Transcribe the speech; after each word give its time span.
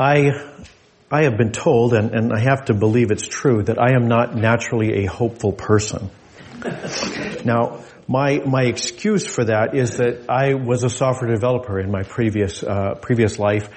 I, 0.00 0.30
I 1.10 1.24
have 1.24 1.36
been 1.36 1.52
told, 1.52 1.92
and, 1.92 2.12
and 2.12 2.32
I 2.32 2.40
have 2.40 2.64
to 2.66 2.74
believe 2.74 3.10
it's 3.10 3.26
true, 3.26 3.62
that 3.64 3.78
I 3.78 3.94
am 3.94 4.08
not 4.08 4.34
naturally 4.34 5.04
a 5.04 5.06
hopeful 5.06 5.52
person. 5.52 6.08
now, 7.44 7.84
my, 8.08 8.38
my 8.38 8.62
excuse 8.62 9.26
for 9.26 9.44
that 9.44 9.76
is 9.76 9.98
that 9.98 10.24
I 10.30 10.54
was 10.54 10.84
a 10.84 10.88
software 10.88 11.30
developer 11.30 11.78
in 11.78 11.90
my 11.90 12.02
previous, 12.02 12.62
uh, 12.62 12.94
previous 12.94 13.38
life, 13.38 13.68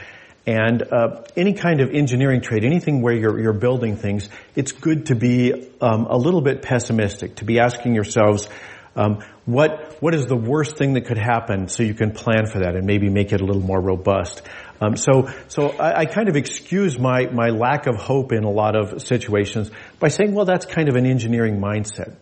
and 0.47 0.81
uh, 0.81 1.23
any 1.35 1.55
kind 1.55 1.81
of 1.81 1.89
engineering 1.89 2.39
trade, 2.39 2.63
anything 2.63 3.01
where 3.01 3.13
you're, 3.13 3.37
you're 3.41 3.51
building 3.51 3.97
things, 3.97 4.29
it's 4.55 4.71
good 4.71 5.07
to 5.07 5.15
be 5.15 5.51
um, 5.81 6.05
a 6.05 6.15
little 6.15 6.41
bit 6.41 6.61
pessimistic, 6.61 7.35
to 7.35 7.45
be 7.45 7.59
asking 7.59 7.95
yourselves, 7.95 8.47
um, 8.95 9.23
what 9.45 9.97
what 10.01 10.13
is 10.13 10.27
the 10.27 10.35
worst 10.35 10.77
thing 10.77 10.93
that 10.93 11.05
could 11.05 11.17
happen, 11.17 11.67
so 11.67 11.83
you 11.83 11.95
can 11.95 12.11
plan 12.11 12.45
for 12.45 12.59
that 12.59 12.75
and 12.75 12.85
maybe 12.85 13.09
make 13.09 13.33
it 13.33 13.41
a 13.41 13.45
little 13.45 13.61
more 13.61 13.81
robust. 13.81 14.43
Um, 14.83 14.97
so 14.97 15.29
so 15.47 15.69
I, 15.69 16.01
I, 16.01 16.05
kind 16.05 16.27
of 16.27 16.35
excuse 16.35 16.99
my 16.99 17.27
my 17.27 17.49
lack 17.49 17.87
of 17.87 17.95
hope 17.95 18.33
in 18.33 18.43
a 18.43 18.49
lot 18.49 18.75
of 18.75 19.01
situations 19.01 19.71
by 19.99 20.09
saying, 20.09 20.33
well, 20.33 20.45
that's 20.45 20.65
kind 20.65 20.89
of 20.89 20.95
an 20.95 21.05
engineering 21.05 21.59
mindset. 21.59 22.15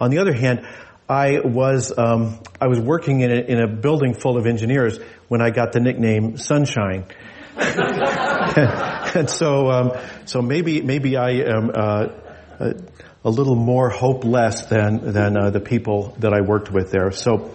On 0.00 0.10
the 0.10 0.18
other 0.18 0.32
hand, 0.32 0.66
I 1.08 1.40
was 1.44 1.96
um, 1.96 2.40
I 2.60 2.66
was 2.66 2.80
working 2.80 3.20
in 3.20 3.30
a, 3.30 3.40
in 3.40 3.62
a 3.62 3.68
building 3.68 4.14
full 4.14 4.36
of 4.36 4.46
engineers 4.46 4.98
when 5.28 5.40
I 5.40 5.50
got 5.50 5.72
the 5.72 5.80
nickname 5.80 6.36
Sunshine. 6.36 7.06
and 7.58 9.28
so, 9.28 9.68
um, 9.68 9.92
so 10.26 10.40
maybe 10.42 10.80
maybe 10.80 11.16
I 11.16 11.30
am 11.30 11.70
uh, 11.74 12.06
a, 12.60 12.74
a, 13.24 13.30
little 13.30 13.56
more 13.56 13.88
hopeless 13.88 14.66
than 14.66 15.12
than 15.12 15.36
uh, 15.36 15.50
the 15.50 15.60
people 15.60 16.14
that 16.18 16.32
I 16.32 16.40
worked 16.40 16.70
with 16.70 16.92
there. 16.92 17.10
So, 17.10 17.52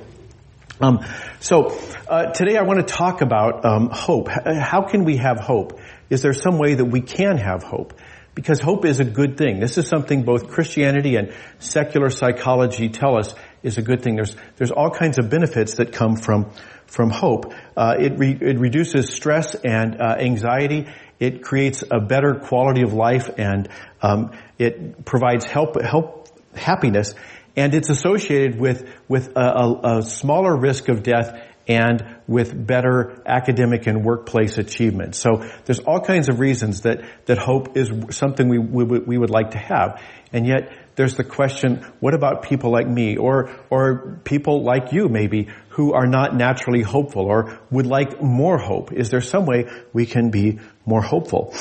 um, 0.84 1.06
so 1.39 1.78
uh, 2.09 2.31
today 2.31 2.58
I 2.58 2.64
want 2.64 2.86
to 2.86 2.94
talk 2.94 3.22
about 3.22 3.64
um, 3.64 3.89
hope. 3.89 4.28
How 4.28 4.81
can 4.81 5.06
we 5.06 5.16
have 5.16 5.39
hope? 5.39 5.80
Is 6.09 6.22
there 6.22 6.34
some 6.34 6.58
way 6.58 6.76
that 6.76 6.84
we 6.84 7.00
can 7.00 7.38
have 7.38 7.64
hope? 7.64 7.94
Because 8.36 8.59
hope 8.59 8.84
is 8.84 9.00
a 9.00 9.06
good 9.06 9.38
thing. 9.38 9.61
This 9.61 9.78
is 9.78 9.88
something 9.88 10.23
both 10.23 10.50
Christianity 10.50 11.16
and 11.16 11.34
secular 11.59 12.09
psychology 12.09 12.89
tell 12.89 13.16
us 13.16 13.34
is 13.61 13.78
a 13.78 13.81
good 13.81 14.02
thing. 14.02 14.16
There's 14.16 14.36
there's 14.58 14.72
all 14.72 14.89
kinds 14.89 15.20
of 15.20 15.30
benefits 15.30 15.76
that 15.76 15.94
come 15.94 16.17
from 16.17 16.52
from 16.88 17.11
hope. 17.11 17.54
Uh, 17.78 17.95
it, 18.00 18.17
re- 18.17 18.38
it 18.42 18.59
reduces 18.59 19.09
stress 19.09 19.56
and 19.56 20.02
uh, 20.02 20.16
anxiety. 20.20 20.88
It 21.20 21.44
creates 21.44 21.84
a 21.89 22.02
better 22.02 22.36
quality 22.36 22.81
of 22.81 22.92
life, 22.94 23.30
and 23.38 23.70
um, 24.02 24.31
it 24.58 25.06
provides 25.06 25.45
help, 25.45 25.81
help, 25.81 26.28
happiness. 26.56 27.14
And 27.55 27.73
it's 27.75 27.89
associated 27.89 28.59
with 28.59 28.89
with 29.07 29.35
a, 29.35 29.41
a, 29.41 29.97
a 29.97 30.01
smaller 30.01 30.55
risk 30.55 30.89
of 30.89 31.03
death 31.03 31.39
and 31.67 32.17
with 32.27 32.67
better 32.67 33.21
academic 33.25 33.87
and 33.87 34.03
workplace 34.03 34.57
achievement. 34.57 35.15
So 35.15 35.49
there's 35.65 35.79
all 35.79 36.01
kinds 36.01 36.29
of 36.29 36.39
reasons 36.39 36.81
that, 36.81 37.01
that 37.25 37.37
hope 37.37 37.77
is 37.77 37.89
something 38.15 38.49
we, 38.49 38.57
we, 38.59 38.99
we 38.99 39.17
would 39.17 39.29
like 39.29 39.51
to 39.51 39.57
have. 39.57 40.01
And 40.33 40.45
yet 40.45 40.73
there's 40.95 41.15
the 41.15 41.23
question, 41.23 41.85
what 41.99 42.13
about 42.13 42.43
people 42.43 42.71
like 42.71 42.87
me 42.87 43.17
or, 43.17 43.55
or 43.69 44.19
people 44.23 44.63
like 44.63 44.91
you 44.91 45.07
maybe 45.07 45.47
who 45.69 45.93
are 45.93 46.05
not 46.05 46.35
naturally 46.35 46.81
hopeful 46.81 47.25
or 47.25 47.59
would 47.71 47.87
like 47.87 48.21
more 48.21 48.57
hope? 48.57 48.91
Is 48.91 49.09
there 49.09 49.21
some 49.21 49.45
way 49.45 49.65
we 49.93 50.05
can 50.05 50.31
be 50.31 50.59
more 50.85 51.01
hopeful? 51.01 51.55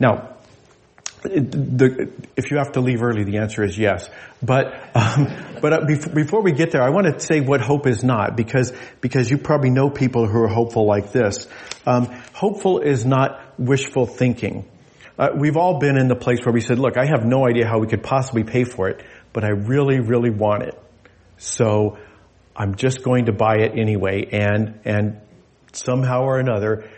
Now, 0.00 0.33
the, 1.24 2.12
if 2.36 2.50
you 2.50 2.58
have 2.58 2.72
to 2.72 2.80
leave 2.80 3.02
early, 3.02 3.24
the 3.24 3.38
answer 3.38 3.64
is 3.64 3.76
yes. 3.78 4.08
But 4.42 4.74
um, 4.94 5.58
but 5.60 5.72
uh, 5.72 5.80
before 6.14 6.42
we 6.42 6.52
get 6.52 6.70
there, 6.70 6.82
I 6.82 6.90
want 6.90 7.06
to 7.06 7.18
say 7.18 7.40
what 7.40 7.60
hope 7.60 7.86
is 7.86 8.04
not, 8.04 8.36
because 8.36 8.72
because 9.00 9.30
you 9.30 9.38
probably 9.38 9.70
know 9.70 9.90
people 9.90 10.26
who 10.26 10.42
are 10.42 10.48
hopeful 10.48 10.86
like 10.86 11.12
this. 11.12 11.48
Um, 11.86 12.06
hopeful 12.32 12.80
is 12.80 13.04
not 13.04 13.58
wishful 13.58 14.06
thinking. 14.06 14.68
Uh, 15.18 15.28
we've 15.36 15.56
all 15.56 15.78
been 15.78 15.96
in 15.96 16.08
the 16.08 16.16
place 16.16 16.44
where 16.44 16.52
we 16.52 16.60
said, 16.60 16.78
look, 16.78 16.96
I 16.96 17.06
have 17.06 17.24
no 17.24 17.46
idea 17.46 17.66
how 17.66 17.78
we 17.78 17.86
could 17.86 18.02
possibly 18.02 18.42
pay 18.42 18.64
for 18.64 18.88
it, 18.88 19.02
but 19.32 19.44
I 19.44 19.50
really, 19.50 20.00
really 20.00 20.30
want 20.30 20.64
it. 20.64 20.78
So 21.36 21.98
I'm 22.56 22.74
just 22.74 23.04
going 23.04 23.26
to 23.26 23.32
buy 23.32 23.58
it 23.58 23.78
anyway 23.78 24.26
and, 24.32 24.80
and 24.84 25.20
somehow 25.72 26.22
or 26.22 26.38
another, 26.40 26.90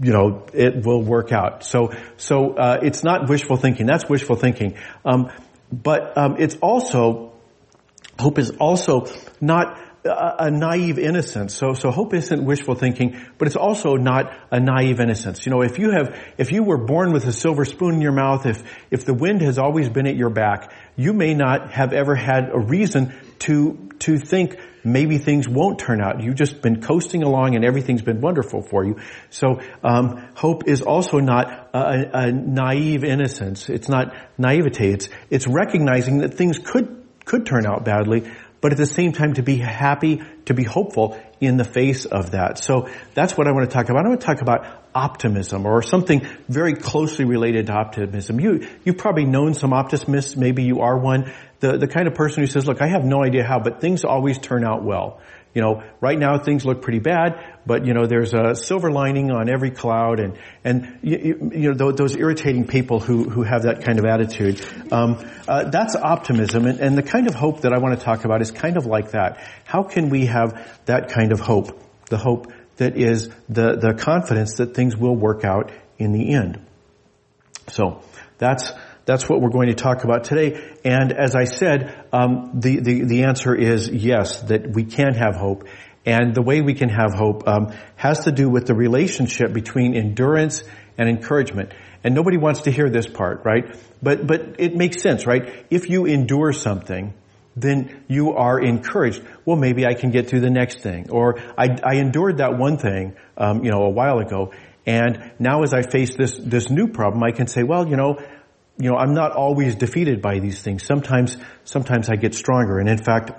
you 0.00 0.12
know, 0.12 0.46
it 0.52 0.84
will 0.84 1.02
work 1.02 1.32
out. 1.32 1.64
So, 1.64 1.92
so, 2.16 2.54
uh, 2.54 2.80
it's 2.82 3.02
not 3.02 3.28
wishful 3.28 3.56
thinking. 3.56 3.86
That's 3.86 4.08
wishful 4.08 4.36
thinking. 4.36 4.76
Um, 5.04 5.30
but, 5.72 6.16
um, 6.16 6.36
it's 6.38 6.56
also, 6.56 7.32
hope 8.18 8.38
is 8.38 8.50
also 8.50 9.06
not 9.40 9.78
a, 10.04 10.50
naive 10.50 10.98
innocence. 10.98 11.54
So, 11.54 11.74
so 11.74 11.90
hope 11.90 12.14
isn't 12.14 12.44
wishful 12.44 12.74
thinking, 12.74 13.20
but 13.36 13.48
it's 13.48 13.56
also 13.56 13.94
not 13.94 14.32
a 14.50 14.60
naive 14.60 15.00
innocence. 15.00 15.44
You 15.44 15.50
know, 15.50 15.62
if 15.62 15.78
you 15.78 15.90
have, 15.90 16.16
if 16.38 16.52
you 16.52 16.62
were 16.62 16.78
born 16.78 17.12
with 17.12 17.26
a 17.26 17.32
silver 17.32 17.64
spoon 17.64 17.94
in 17.94 18.00
your 18.00 18.12
mouth, 18.12 18.46
if, 18.46 18.62
if 18.90 19.04
the 19.04 19.14
wind 19.14 19.42
has 19.42 19.58
always 19.58 19.88
been 19.88 20.06
at 20.06 20.16
your 20.16 20.30
back, 20.30 20.72
you 20.96 21.12
may 21.12 21.34
not 21.34 21.72
have 21.72 21.92
ever 21.92 22.14
had 22.14 22.50
a 22.52 22.58
reason 22.58 23.14
to, 23.40 23.90
to 24.00 24.18
think 24.18 24.58
maybe 24.84 25.18
things 25.18 25.48
won't 25.48 25.78
turn 25.78 26.00
out. 26.00 26.22
You've 26.22 26.34
just 26.34 26.62
been 26.62 26.80
coasting 26.80 27.22
along 27.22 27.54
and 27.54 27.64
everything's 27.64 28.02
been 28.02 28.20
wonderful 28.20 28.62
for 28.62 28.84
you. 28.84 28.98
So, 29.30 29.60
um, 29.82 30.28
hope 30.34 30.66
is 30.66 30.82
also 30.82 31.18
not 31.18 31.70
a, 31.74 32.26
a 32.26 32.32
naive 32.32 33.04
innocence. 33.04 33.68
It's 33.68 33.88
not 33.88 34.14
naivete. 34.36 34.92
It's, 34.92 35.08
it's 35.30 35.46
recognizing 35.46 36.18
that 36.18 36.34
things 36.34 36.58
could, 36.58 37.04
could 37.24 37.46
turn 37.46 37.66
out 37.66 37.84
badly, 37.84 38.30
but 38.60 38.72
at 38.72 38.78
the 38.78 38.86
same 38.86 39.12
time 39.12 39.34
to 39.34 39.42
be 39.42 39.56
happy, 39.56 40.22
to 40.46 40.54
be 40.54 40.64
hopeful 40.64 41.18
in 41.40 41.56
the 41.56 41.64
face 41.64 42.04
of 42.04 42.32
that. 42.32 42.58
So 42.58 42.88
that's 43.14 43.36
what 43.36 43.46
I 43.46 43.52
want 43.52 43.70
to 43.70 43.74
talk 43.74 43.88
about. 43.88 44.04
I 44.04 44.08
want 44.08 44.20
to 44.20 44.26
talk 44.26 44.42
about 44.42 44.77
optimism 44.94 45.66
or 45.66 45.82
something 45.82 46.26
very 46.48 46.74
closely 46.74 47.24
related 47.24 47.66
to 47.66 47.72
optimism. 47.72 48.40
You, 48.40 48.66
you've 48.84 48.98
probably 48.98 49.24
known 49.24 49.54
some 49.54 49.72
optimists, 49.72 50.36
maybe 50.36 50.64
you 50.64 50.80
are 50.80 50.98
one, 50.98 51.32
the, 51.60 51.76
the 51.76 51.88
kind 51.88 52.06
of 52.06 52.14
person 52.14 52.42
who 52.42 52.46
says, 52.46 52.66
look, 52.66 52.80
I 52.80 52.88
have 52.88 53.04
no 53.04 53.22
idea 53.22 53.44
how, 53.44 53.58
but 53.58 53.80
things 53.80 54.04
always 54.04 54.38
turn 54.38 54.64
out 54.64 54.84
well 54.84 55.20
you 55.54 55.62
know, 55.62 55.82
right 56.00 56.18
now 56.18 56.38
things 56.38 56.64
look 56.64 56.82
pretty 56.82 56.98
bad, 56.98 57.56
but 57.66 57.86
you 57.86 57.94
know, 57.94 58.06
there's 58.06 58.34
a 58.34 58.54
silver 58.54 58.92
lining 58.92 59.30
on 59.30 59.48
every 59.48 59.70
cloud, 59.70 60.20
and 60.20 60.38
and 60.62 60.98
you, 61.02 61.50
you 61.52 61.72
know 61.72 61.90
those 61.90 62.16
irritating 62.16 62.66
people 62.66 63.00
who 63.00 63.28
who 63.28 63.42
have 63.42 63.62
that 63.62 63.82
kind 63.82 63.98
of 63.98 64.04
attitude. 64.04 64.64
Um, 64.92 65.28
uh, 65.48 65.64
that's 65.70 65.96
optimism, 65.96 66.66
and, 66.66 66.78
and 66.80 66.96
the 66.96 67.02
kind 67.02 67.26
of 67.26 67.34
hope 67.34 67.62
that 67.62 67.72
I 67.72 67.78
want 67.78 67.98
to 67.98 68.04
talk 68.04 68.24
about 68.24 68.42
is 68.42 68.50
kind 68.50 68.76
of 68.76 68.86
like 68.86 69.12
that. 69.12 69.42
How 69.64 69.82
can 69.82 70.10
we 70.10 70.26
have 70.26 70.84
that 70.84 71.08
kind 71.10 71.32
of 71.32 71.40
hope? 71.40 71.82
The 72.08 72.18
hope 72.18 72.52
that 72.78 72.96
is 72.96 73.28
the 73.48 73.76
the 73.76 73.94
confidence 73.94 74.56
that 74.56 74.74
things 74.74 74.96
will 74.96 75.14
work 75.14 75.44
out 75.44 75.70
in 75.98 76.12
the 76.12 76.34
end. 76.34 76.64
So 77.68 78.02
that's 78.38 78.72
that's 79.08 79.26
what 79.26 79.40
we're 79.40 79.50
going 79.50 79.68
to 79.68 79.74
talk 79.74 80.04
about 80.04 80.24
today. 80.24 80.60
And 80.84 81.12
as 81.12 81.34
I 81.34 81.44
said, 81.44 82.06
um, 82.12 82.60
the, 82.60 82.78
the, 82.80 83.04
the 83.04 83.24
answer 83.24 83.54
is 83.54 83.88
yes, 83.88 84.42
that 84.42 84.74
we 84.74 84.84
can 84.84 85.14
have 85.14 85.34
hope. 85.34 85.66
And 86.04 86.34
the 86.34 86.42
way 86.42 86.60
we 86.60 86.74
can 86.74 86.90
have 86.90 87.14
hope 87.14 87.48
um, 87.48 87.72
has 87.96 88.24
to 88.24 88.32
do 88.32 88.50
with 88.50 88.66
the 88.66 88.74
relationship 88.74 89.54
between 89.54 89.94
endurance 89.96 90.62
and 90.98 91.08
encouragement. 91.08 91.72
And 92.04 92.14
nobody 92.14 92.36
wants 92.36 92.62
to 92.62 92.70
hear 92.70 92.90
this 92.90 93.06
part, 93.06 93.46
right? 93.46 93.74
But 94.02 94.26
but 94.26 94.56
it 94.58 94.76
makes 94.76 95.00
sense, 95.00 95.26
right? 95.26 95.64
If 95.70 95.88
you 95.88 96.04
endure 96.04 96.52
something, 96.52 97.14
then 97.56 98.04
you 98.08 98.34
are 98.34 98.60
encouraged. 98.60 99.22
Well, 99.48 99.56
maybe 99.56 99.86
I 99.86 99.94
can 99.94 100.10
get 100.10 100.28
through 100.28 100.40
the 100.40 100.50
next 100.50 100.82
thing, 100.82 101.08
or 101.08 101.38
I, 101.56 101.68
I 101.82 101.94
endured 101.94 102.36
that 102.36 102.58
one 102.58 102.76
thing, 102.76 103.16
um, 103.38 103.64
you 103.64 103.70
know, 103.70 103.84
a 103.84 103.88
while 103.88 104.18
ago, 104.18 104.52
and 104.84 105.32
now 105.38 105.62
as 105.62 105.72
I 105.72 105.80
face 105.80 106.16
this 106.16 106.36
this 106.36 106.68
new 106.68 106.88
problem, 106.88 107.22
I 107.22 107.30
can 107.30 107.46
say, 107.46 107.62
well, 107.62 107.88
you 107.88 107.96
know, 107.96 108.18
you 108.76 108.90
know, 108.90 108.96
I'm 108.98 109.14
not 109.14 109.32
always 109.32 109.74
defeated 109.74 110.20
by 110.20 110.40
these 110.40 110.60
things. 110.60 110.84
Sometimes, 110.84 111.38
sometimes 111.64 112.10
I 112.10 112.16
get 112.16 112.34
stronger. 112.34 112.78
And 112.78 112.90
in 112.90 112.98
fact, 112.98 113.30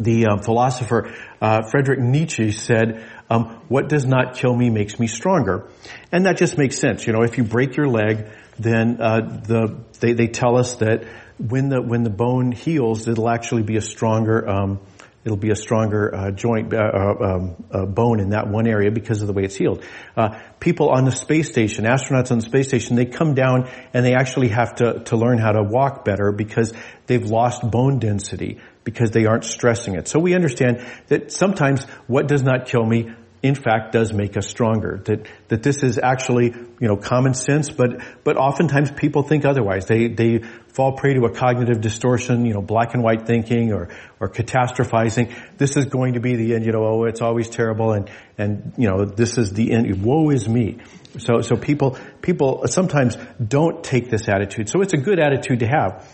the 0.00 0.26
um, 0.26 0.42
philosopher 0.42 1.14
uh, 1.40 1.62
Friedrich 1.70 2.00
Nietzsche 2.00 2.50
said, 2.50 3.08
um, 3.30 3.62
"What 3.68 3.88
does 3.88 4.06
not 4.06 4.34
kill 4.34 4.56
me 4.56 4.68
makes 4.68 4.98
me 4.98 5.06
stronger," 5.06 5.68
and 6.10 6.26
that 6.26 6.38
just 6.38 6.58
makes 6.58 6.76
sense. 6.76 7.06
You 7.06 7.12
know, 7.12 7.22
if 7.22 7.38
you 7.38 7.44
break 7.44 7.76
your 7.76 7.86
leg, 7.86 8.26
then 8.58 9.00
uh, 9.00 9.20
the 9.20 9.78
they, 10.00 10.14
they 10.14 10.26
tell 10.26 10.56
us 10.56 10.74
that 10.76 11.04
when 11.38 11.68
the 11.68 11.80
when 11.80 12.02
the 12.02 12.10
bone 12.10 12.50
heals, 12.50 13.06
it'll 13.06 13.30
actually 13.30 13.62
be 13.62 13.76
a 13.76 13.80
stronger 13.80 14.48
um, 14.48 14.80
it'll 15.24 15.36
be 15.36 15.50
a 15.50 15.56
stronger 15.56 16.14
uh, 16.14 16.30
joint 16.30 16.72
uh, 16.72 16.78
uh, 16.78 17.24
um, 17.24 17.64
uh, 17.70 17.86
bone 17.86 18.20
in 18.20 18.30
that 18.30 18.48
one 18.48 18.66
area 18.66 18.90
because 18.90 19.22
of 19.22 19.26
the 19.26 19.32
way 19.32 19.44
it's 19.44 19.56
healed. 19.56 19.82
Uh, 20.16 20.38
people 20.60 20.90
on 20.90 21.04
the 21.04 21.12
space 21.12 21.50
station, 21.50 21.84
astronauts 21.84 22.30
on 22.30 22.38
the 22.38 22.44
space 22.44 22.68
station, 22.68 22.96
they 22.96 23.06
come 23.06 23.34
down 23.34 23.68
and 23.92 24.04
they 24.04 24.14
actually 24.14 24.48
have 24.48 24.74
to 24.76 25.00
to 25.04 25.16
learn 25.16 25.38
how 25.38 25.52
to 25.52 25.62
walk 25.62 26.04
better 26.04 26.30
because 26.32 26.72
they've 27.06 27.24
lost 27.24 27.68
bone 27.68 27.98
density 27.98 28.60
because 28.84 29.10
they 29.10 29.24
aren't 29.24 29.44
stressing 29.44 29.94
it. 29.94 30.08
So 30.08 30.18
we 30.18 30.34
understand 30.34 30.86
that 31.08 31.32
sometimes 31.32 31.84
what 32.06 32.28
does 32.28 32.42
not 32.42 32.66
kill 32.66 32.84
me 32.84 33.10
in 33.44 33.54
fact 33.54 33.92
does 33.92 34.10
make 34.14 34.38
us 34.38 34.48
stronger. 34.48 35.02
That 35.04 35.28
that 35.48 35.62
this 35.62 35.82
is 35.82 35.98
actually 36.02 36.46
you 36.46 36.88
know 36.88 36.96
common 36.96 37.34
sense, 37.34 37.70
but 37.70 38.00
but 38.24 38.38
oftentimes 38.38 38.90
people 38.90 39.22
think 39.22 39.44
otherwise. 39.44 39.84
They 39.84 40.08
they 40.08 40.38
fall 40.72 40.92
prey 40.92 41.12
to 41.12 41.26
a 41.26 41.30
cognitive 41.30 41.82
distortion, 41.82 42.46
you 42.46 42.54
know, 42.54 42.62
black 42.62 42.94
and 42.94 43.02
white 43.02 43.26
thinking 43.26 43.74
or 43.74 43.90
or 44.18 44.30
catastrophizing. 44.30 45.36
This 45.58 45.76
is 45.76 45.84
going 45.84 46.14
to 46.14 46.20
be 46.20 46.36
the 46.36 46.54
end. 46.54 46.64
You 46.64 46.72
know, 46.72 46.86
oh, 46.86 47.04
it's 47.04 47.20
always 47.20 47.50
terrible, 47.50 47.92
and 47.92 48.10
and 48.38 48.72
you 48.78 48.88
know, 48.88 49.04
this 49.04 49.36
is 49.36 49.52
the 49.52 49.72
end. 49.72 50.02
Woe 50.02 50.30
is 50.30 50.48
me. 50.48 50.78
So 51.18 51.42
so 51.42 51.54
people 51.54 51.98
people 52.22 52.64
sometimes 52.66 53.18
don't 53.46 53.84
take 53.84 54.08
this 54.08 54.26
attitude. 54.26 54.70
So 54.70 54.80
it's 54.80 54.94
a 54.94 54.98
good 54.98 55.20
attitude 55.20 55.60
to 55.60 55.66
have. 55.66 56.10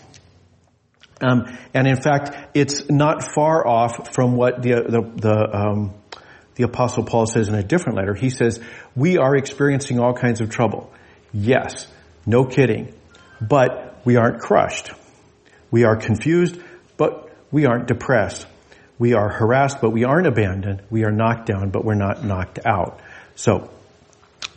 Um, 1.21 1.45
and 1.73 1.87
in 1.87 2.01
fact, 2.01 2.35
it's 2.55 2.89
not 2.89 3.23
far 3.23 3.65
off 3.65 4.13
from 4.13 4.35
what 4.35 4.61
the 4.61 4.71
the, 4.71 5.01
the 5.15 5.57
um, 5.57 5.93
the 6.55 6.63
apostle 6.63 7.03
Paul 7.03 7.25
says 7.25 7.47
in 7.47 7.55
a 7.55 7.63
different 7.63 7.97
letter. 7.97 8.13
He 8.13 8.29
says, 8.29 8.59
we 8.95 9.17
are 9.17 9.35
experiencing 9.35 9.99
all 9.99 10.13
kinds 10.13 10.41
of 10.41 10.49
trouble. 10.49 10.91
Yes, 11.33 11.87
no 12.25 12.45
kidding. 12.45 12.93
But 13.39 13.99
we 14.03 14.17
aren't 14.17 14.39
crushed. 14.39 14.91
We 15.71 15.85
are 15.85 15.95
confused, 15.95 16.59
but 16.97 17.29
we 17.51 17.65
aren't 17.65 17.87
depressed. 17.87 18.45
We 18.99 19.13
are 19.13 19.29
harassed, 19.29 19.77
but 19.81 19.91
we 19.91 20.03
aren't 20.03 20.27
abandoned. 20.27 20.83
We 20.89 21.05
are 21.05 21.11
knocked 21.11 21.47
down, 21.47 21.69
but 21.69 21.83
we're 21.83 21.95
not 21.95 22.23
knocked 22.23 22.59
out. 22.65 22.99
So, 23.35 23.71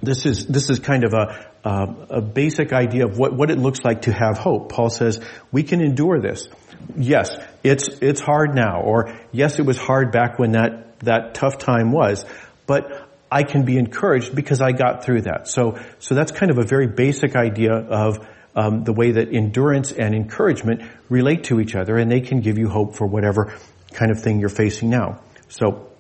this 0.02 0.26
is, 0.26 0.46
this 0.46 0.68
is 0.68 0.80
kind 0.80 1.04
of 1.04 1.14
a, 1.14 1.46
uh, 1.64 1.94
a 2.10 2.20
basic 2.20 2.72
idea 2.72 3.06
of 3.06 3.16
what, 3.16 3.32
what 3.32 3.50
it 3.50 3.58
looks 3.58 3.80
like 3.84 4.02
to 4.02 4.12
have 4.12 4.36
hope. 4.36 4.70
Paul 4.70 4.90
says, 4.90 5.20
we 5.50 5.62
can 5.62 5.80
endure 5.80 6.20
this. 6.20 6.48
Yes, 6.96 7.36
it's, 7.62 7.88
it's 8.00 8.20
hard 8.20 8.54
now, 8.54 8.82
or 8.82 9.16
yes, 9.32 9.58
it 9.58 9.66
was 9.66 9.78
hard 9.78 10.12
back 10.12 10.38
when 10.38 10.52
that 10.52 10.84
that 11.04 11.34
tough 11.34 11.58
time 11.58 11.92
was, 11.92 12.24
but 12.66 13.08
I 13.30 13.42
can 13.42 13.64
be 13.64 13.78
encouraged 13.78 14.34
because 14.34 14.60
I 14.60 14.72
got 14.72 15.04
through 15.04 15.22
that. 15.22 15.48
So, 15.48 15.78
so 15.98 16.14
that's 16.14 16.32
kind 16.32 16.50
of 16.50 16.58
a 16.58 16.64
very 16.64 16.86
basic 16.86 17.36
idea 17.36 17.72
of 17.72 18.26
um, 18.54 18.84
the 18.84 18.92
way 18.92 19.12
that 19.12 19.32
endurance 19.32 19.92
and 19.92 20.14
encouragement 20.14 20.82
relate 21.08 21.44
to 21.44 21.60
each 21.60 21.74
other, 21.74 21.96
and 21.96 22.10
they 22.10 22.20
can 22.20 22.40
give 22.40 22.58
you 22.58 22.68
hope 22.68 22.96
for 22.96 23.06
whatever 23.06 23.56
kind 23.92 24.10
of 24.10 24.22
thing 24.22 24.40
you're 24.40 24.48
facing 24.48 24.90
now. 24.90 25.20
So, 25.48 25.90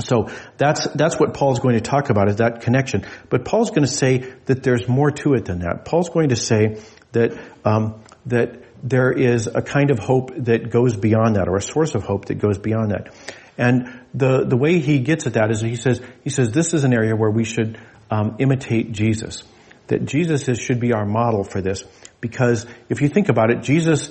so 0.00 0.28
that's 0.56 0.86
that's 0.88 1.18
what 1.18 1.34
Paul's 1.34 1.60
going 1.60 1.76
to 1.76 1.80
talk 1.80 2.10
about 2.10 2.28
is 2.28 2.36
that 2.36 2.62
connection. 2.62 3.06
But 3.30 3.44
Paul's 3.44 3.70
going 3.70 3.86
to 3.86 3.92
say 3.92 4.32
that 4.46 4.62
there's 4.64 4.88
more 4.88 5.12
to 5.12 5.34
it 5.34 5.44
than 5.44 5.60
that. 5.60 5.84
Paul's 5.84 6.08
going 6.08 6.30
to 6.30 6.36
say 6.36 6.80
that 7.12 7.38
um, 7.64 8.02
that 8.26 8.63
there 8.84 9.10
is 9.10 9.46
a 9.46 9.62
kind 9.62 9.90
of 9.90 9.98
hope 9.98 10.30
that 10.36 10.70
goes 10.70 10.94
beyond 10.94 11.36
that, 11.36 11.48
or 11.48 11.56
a 11.56 11.62
source 11.62 11.94
of 11.94 12.04
hope 12.04 12.26
that 12.26 12.34
goes 12.34 12.58
beyond 12.58 12.90
that. 12.90 13.14
And 13.56 14.00
the, 14.12 14.44
the 14.44 14.56
way 14.56 14.78
he 14.78 14.98
gets 14.98 15.26
at 15.26 15.34
that 15.34 15.50
is 15.50 15.60
he 15.60 15.76
says, 15.76 16.02
he 16.22 16.30
says 16.30 16.52
this 16.52 16.74
is 16.74 16.84
an 16.84 16.92
area 16.92 17.16
where 17.16 17.30
we 17.30 17.44
should 17.44 17.78
um, 18.10 18.36
imitate 18.38 18.92
Jesus. 18.92 19.42
That 19.86 20.04
Jesus 20.04 20.48
is, 20.48 20.58
should 20.58 20.80
be 20.80 20.92
our 20.92 21.06
model 21.06 21.44
for 21.44 21.62
this. 21.62 21.84
Because 22.20 22.66
if 22.88 23.00
you 23.00 23.08
think 23.08 23.28
about 23.28 23.50
it, 23.50 23.62
Jesus 23.62 24.10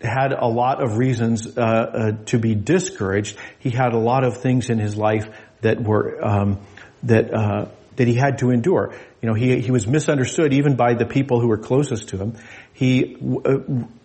had 0.00 0.32
a 0.32 0.46
lot 0.46 0.82
of 0.82 0.98
reasons 0.98 1.56
uh, 1.56 1.60
uh, 1.60 2.12
to 2.26 2.38
be 2.38 2.54
discouraged. 2.54 3.38
He 3.58 3.70
had 3.70 3.92
a 3.92 3.98
lot 3.98 4.24
of 4.24 4.40
things 4.40 4.70
in 4.70 4.78
his 4.78 4.96
life 4.96 5.26
that 5.60 5.82
were 5.82 6.24
um, 6.24 6.60
that 7.04 7.32
uh, 7.32 7.66
that 7.96 8.08
he 8.08 8.14
had 8.14 8.38
to 8.38 8.50
endure. 8.50 8.94
You 9.24 9.30
know, 9.30 9.34
he 9.34 9.58
he 9.60 9.70
was 9.70 9.86
misunderstood 9.86 10.52
even 10.52 10.76
by 10.76 10.92
the 10.92 11.06
people 11.06 11.40
who 11.40 11.48
were 11.48 11.56
closest 11.56 12.08
to 12.08 12.18
him. 12.18 12.36
He 12.74 13.16
uh, 13.44 13.58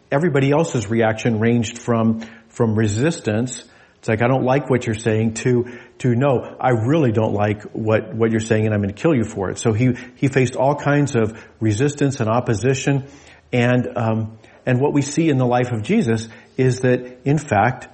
everybody 0.10 0.52
else's 0.52 0.90
reaction 0.90 1.40
ranged 1.40 1.78
from 1.78 2.22
from 2.48 2.74
resistance 2.76 3.66
it's 4.00 4.08
like, 4.08 4.22
I 4.22 4.28
don't 4.28 4.46
like 4.46 4.70
what 4.70 4.86
you're 4.86 4.96
saying 4.96 5.34
to, 5.46 5.78
to 6.00 6.16
no, 6.16 6.56
I 6.60 6.70
really 6.70 7.12
don't 7.12 7.34
like 7.34 7.64
what, 7.74 8.16
what 8.16 8.32
you're 8.32 8.40
saying 8.40 8.66
and 8.66 8.74
I'm 8.74 8.82
going 8.82 8.94
to 8.94 9.02
kill 9.02 9.14
you 9.14 9.26
for 9.26 9.50
it. 9.50 9.60
So 9.60 9.74
he, 9.74 9.98
he 10.16 10.30
faced 10.30 10.56
all 10.56 10.76
kinds 10.76 11.18
of 11.18 11.38
resistance 11.60 12.22
and 12.22 12.30
opposition. 12.30 13.08
And, 13.52 13.98
um, 13.98 14.38
and 14.66 14.80
what 14.80 14.94
we 14.94 15.02
see 15.02 15.28
in 15.28 15.38
the 15.38 15.46
life 15.46 15.74
of 15.74 15.84
Jesus 15.84 16.30
is 16.56 16.80
that, 16.80 17.20
in 17.26 17.38
fact, 17.38 17.90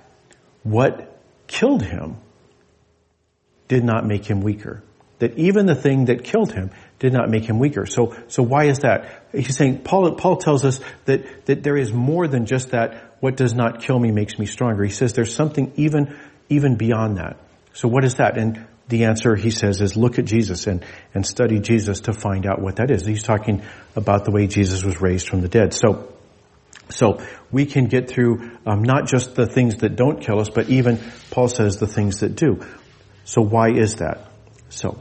what 0.62 1.20
killed 1.48 1.82
him 1.82 2.18
did 3.68 3.84
not 3.84 4.06
make 4.06 4.26
him 4.26 4.42
weaker. 4.42 4.84
That 5.18 5.40
even 5.40 5.66
the 5.66 5.76
thing 5.76 6.06
that 6.06 6.24
killed 6.24 6.54
him 6.54 6.70
did 7.00 7.14
not 7.14 7.30
make 7.30 7.46
him 7.46 7.60
weaker. 7.60 7.86
So, 7.86 8.16
so 8.28 8.44
why 8.44 8.66
is 8.66 8.80
that? 8.80 9.26
He's 9.32 9.56
saying, 9.56 9.80
Paul, 9.84 10.16
Paul 10.16 10.38
tells 10.38 10.64
us 10.64 10.80
that, 11.06 11.46
that 11.46 11.64
there 11.64 11.78
is 11.78 11.92
more 11.92 12.28
than 12.28 12.46
just 12.46 12.72
that 12.72 13.16
what 13.20 13.36
does 13.36 13.54
not 13.54 13.82
kill 13.82 14.00
me 14.00 14.12
makes 14.12 14.40
me 14.40 14.46
stronger. 14.46 14.84
He 14.84 14.92
says 14.92 15.14
there's 15.14 15.36
something 15.36 15.74
even, 15.76 16.18
even 16.50 16.76
beyond 16.76 17.18
that. 17.18 17.38
So 17.74 17.88
what 17.88 18.06
is 18.06 18.16
that? 18.16 18.38
And 18.38 18.66
the 18.88 19.06
answer, 19.06 19.36
he 19.36 19.50
says, 19.50 19.82
is 19.82 19.98
look 19.98 20.20
at 20.20 20.26
Jesus 20.26 20.68
and, 20.68 20.86
and 21.14 21.26
study 21.26 21.60
Jesus 21.60 22.02
to 22.02 22.14
find 22.14 22.46
out 22.46 22.62
what 22.62 22.78
that 22.78 22.92
is. 22.92 23.06
He's 23.06 23.24
talking 23.24 23.64
about 23.96 24.26
the 24.26 24.32
way 24.32 24.48
Jesus 24.48 24.84
was 24.84 25.02
raised 25.02 25.28
from 25.28 25.42
the 25.42 25.50
dead. 25.50 25.74
So, 25.74 26.14
so 26.90 27.22
we 27.52 27.66
can 27.66 27.88
get 27.88 28.10
through 28.10 28.52
um, 28.66 28.84
not 28.84 29.08
just 29.08 29.36
the 29.36 29.48
things 29.48 29.78
that 29.78 29.96
don't 29.96 30.22
kill 30.22 30.40
us, 30.40 30.50
but 30.50 30.70
even 30.70 31.00
Paul 31.32 31.48
says 31.48 31.78
the 31.78 31.88
things 31.88 32.20
that 32.20 32.36
do. 32.36 32.64
So 33.24 33.42
why 33.42 33.72
is 33.72 33.96
that? 33.96 34.30
So 34.70 35.00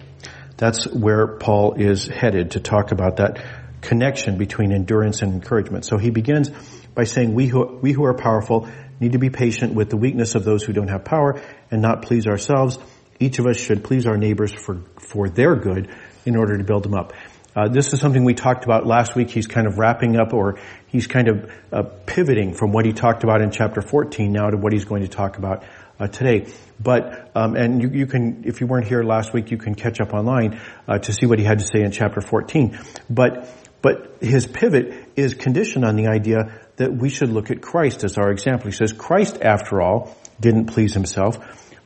that's 0.56 0.86
where 0.86 1.26
Paul 1.26 1.74
is 1.74 2.06
headed 2.06 2.52
to 2.52 2.60
talk 2.60 2.92
about 2.92 3.16
that 3.16 3.44
connection 3.80 4.38
between 4.38 4.72
endurance 4.72 5.22
and 5.22 5.32
encouragement. 5.32 5.84
So 5.84 5.98
he 5.98 6.10
begins 6.10 6.50
by 6.94 7.04
saying 7.04 7.34
we 7.34 7.46
who, 7.46 7.78
we 7.82 7.92
who 7.92 8.04
are 8.04 8.14
powerful 8.14 8.68
need 9.00 9.12
to 9.12 9.18
be 9.18 9.30
patient 9.30 9.74
with 9.74 9.90
the 9.90 9.96
weakness 9.96 10.34
of 10.34 10.44
those 10.44 10.62
who 10.62 10.72
don't 10.72 10.88
have 10.88 11.04
power 11.04 11.42
and 11.70 11.82
not 11.82 12.02
please 12.02 12.26
ourselves. 12.26 12.78
Each 13.18 13.38
of 13.38 13.46
us 13.46 13.56
should 13.56 13.84
please 13.84 14.06
our 14.06 14.16
neighbors 14.16 14.52
for, 14.52 14.80
for 14.98 15.28
their 15.28 15.56
good 15.56 15.90
in 16.24 16.36
order 16.36 16.56
to 16.56 16.64
build 16.64 16.84
them 16.84 16.94
up. 16.94 17.12
Uh, 17.56 17.68
this 17.68 17.92
is 17.92 18.00
something 18.00 18.24
we 18.24 18.34
talked 18.34 18.64
about 18.64 18.84
last 18.84 19.14
week. 19.14 19.30
He's 19.30 19.46
kind 19.46 19.66
of 19.66 19.78
wrapping 19.78 20.16
up 20.16 20.32
or 20.32 20.58
he's 20.88 21.06
kind 21.06 21.28
of 21.28 21.52
uh, 21.72 21.82
pivoting 22.06 22.54
from 22.54 22.72
what 22.72 22.84
he 22.84 22.92
talked 22.92 23.22
about 23.22 23.42
in 23.42 23.50
chapter 23.52 23.80
14 23.80 24.32
now 24.32 24.50
to 24.50 24.56
what 24.56 24.72
he's 24.72 24.84
going 24.84 25.02
to 25.02 25.08
talk 25.08 25.38
about 25.38 25.62
uh, 25.98 26.06
today. 26.08 26.52
But 26.80 27.30
um, 27.34 27.56
and 27.56 27.82
you, 27.82 27.90
you, 27.90 28.06
can, 28.06 28.44
if 28.44 28.60
you 28.60 28.66
weren't 28.66 28.86
here 28.86 29.02
last 29.02 29.32
week, 29.32 29.50
you 29.50 29.58
can 29.58 29.74
catch 29.74 30.00
up 30.00 30.12
online 30.12 30.60
uh, 30.88 30.98
to 30.98 31.12
see 31.12 31.26
what 31.26 31.38
he 31.38 31.44
had 31.44 31.60
to 31.60 31.64
say 31.64 31.82
in 31.82 31.92
chapter 31.92 32.20
14. 32.20 32.78
But 33.08 33.48
but 33.84 34.16
his 34.22 34.46
pivot 34.46 35.10
is 35.14 35.34
conditioned 35.34 35.84
on 35.84 35.96
the 35.96 36.06
idea 36.06 36.58
that 36.76 36.90
we 36.90 37.10
should 37.10 37.28
look 37.28 37.50
at 37.50 37.60
Christ 37.60 38.02
as 38.02 38.16
our 38.16 38.30
example. 38.30 38.70
He 38.70 38.72
says, 38.72 38.94
Christ, 38.94 39.42
after 39.42 39.82
all, 39.82 40.16
didn't 40.40 40.68
please 40.68 40.94
himself, 40.94 41.36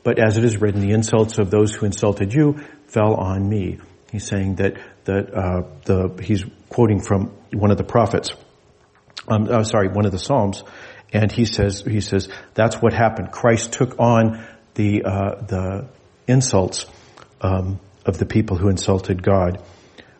but 0.04 0.20
as 0.20 0.36
it 0.38 0.44
is 0.44 0.60
written, 0.60 0.80
the 0.80 0.92
insults 0.92 1.38
of 1.38 1.50
those 1.50 1.74
who 1.74 1.86
insulted 1.86 2.32
you 2.32 2.60
fell 2.86 3.14
on 3.14 3.48
me. 3.48 3.78
He's 4.12 4.26
saying 4.26 4.56
that 4.56 4.78
that 5.04 5.34
uh, 5.34 5.62
the 5.84 6.22
he's 6.22 6.44
quoting 6.68 7.00
from 7.00 7.32
one 7.52 7.70
of 7.70 7.78
the 7.78 7.84
prophets. 7.84 8.30
Um, 9.26 9.48
oh, 9.50 9.62
sorry, 9.62 9.88
one 9.88 10.06
of 10.06 10.12
the 10.12 10.18
Psalms, 10.18 10.62
and 11.12 11.32
he 11.32 11.44
says 11.44 11.82
he 11.82 12.00
says 12.00 12.28
that's 12.54 12.76
what 12.76 12.92
happened. 12.92 13.30
Christ 13.30 13.72
took 13.72 13.98
on 13.98 14.46
the 14.74 15.04
uh, 15.04 15.34
the 15.42 15.88
insults 16.26 16.86
um, 17.40 17.80
of 18.04 18.18
the 18.18 18.26
people 18.26 18.56
who 18.56 18.68
insulted 18.68 19.22
God. 19.22 19.62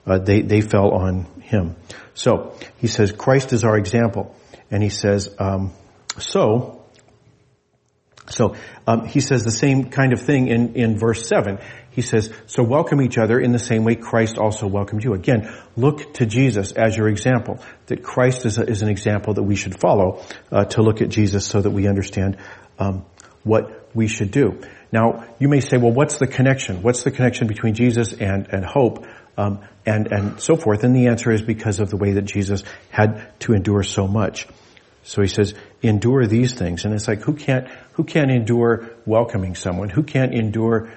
Uh, 0.07 0.19
they 0.19 0.43
they 0.43 0.61
fell 0.61 0.91
on 0.93 1.25
him. 1.43 1.77
So 2.15 2.57
he 2.79 2.87
says 2.87 3.13
Christ 3.13 3.53
is 3.53 3.65
our 3.65 3.77
example 3.77 4.35
and 4.71 4.83
he 4.83 4.89
says, 4.89 5.35
um, 5.39 5.73
so, 6.19 6.78
so 8.31 8.57
um, 8.87 9.07
he 9.07 9.21
says 9.21 9.45
the 9.45 9.51
same 9.51 9.91
kind 9.91 10.13
of 10.13 10.21
thing 10.21 10.49
in, 10.49 10.75
in 10.75 10.99
verse 10.99 11.27
7. 11.27 11.59
He 11.91 12.03
says, 12.03 12.33
so 12.47 12.63
welcome 12.63 13.03
each 13.03 13.19
other 13.19 13.41
in 13.41 13.53
the 13.53 13.59
same 13.59 13.85
way 13.85 13.97
Christ 13.97 14.39
also 14.39 14.67
welcomed 14.67 15.03
you. 15.03 15.15
Again, 15.15 15.53
look 15.77 16.15
to 16.15 16.27
Jesus 16.27 16.73
as 16.73 16.97
your 16.97 17.09
example. 17.09 17.59
That 17.87 18.03
Christ 18.03 18.47
is, 18.47 18.59
a, 18.59 18.63
is 18.63 18.83
an 18.83 18.89
example 18.89 19.35
that 19.35 19.43
we 19.43 19.57
should 19.57 19.81
follow 19.81 20.23
uh, 20.53 20.65
to 20.67 20.83
look 20.83 21.03
at 21.03 21.09
Jesus 21.09 21.47
so 21.47 21.61
that 21.61 21.71
we 21.71 21.89
understand 21.89 22.37
um, 22.79 23.05
what 23.43 23.89
we 23.95 24.07
should 24.07 24.31
do. 24.31 24.61
Now, 24.93 25.27
you 25.39 25.49
may 25.49 25.61
say, 25.61 25.77
well, 25.77 25.93
what's 25.93 26.19
the 26.19 26.27
connection? 26.27 26.83
What's 26.83 27.03
the 27.03 27.11
connection 27.11 27.47
between 27.47 27.75
Jesus 27.75 28.13
and, 28.13 28.49
and 28.49 28.65
hope? 28.65 29.07
Um, 29.37 29.61
and 29.87 30.13
and 30.13 30.41
so 30.41 30.57
forth. 30.57 30.83
And 30.83 30.95
the 30.95 31.07
answer 31.07 31.31
is 31.31 31.43
because 31.43 31.79
of 31.81 31.91
the 31.91 31.97
way 31.97 32.13
that 32.15 32.23
Jesus 32.23 32.65
had 32.91 33.33
to 33.41 33.55
endure 33.55 33.85
so 33.85 34.09
much. 34.09 34.49
So 35.09 35.23
he 35.23 35.29
says, 35.29 35.55
endure 35.81 36.27
these 36.27 36.55
things. 36.55 36.85
And 36.85 36.93
it's 36.93 37.09
like, 37.09 37.23
who 37.23 37.35
can't, 37.35 37.67
who 37.99 38.05
can't 38.05 38.31
endure 38.31 38.91
welcoming 39.07 39.57
someone? 39.57 39.89
Who 39.89 40.05
can't 40.05 40.33
endure 40.33 40.89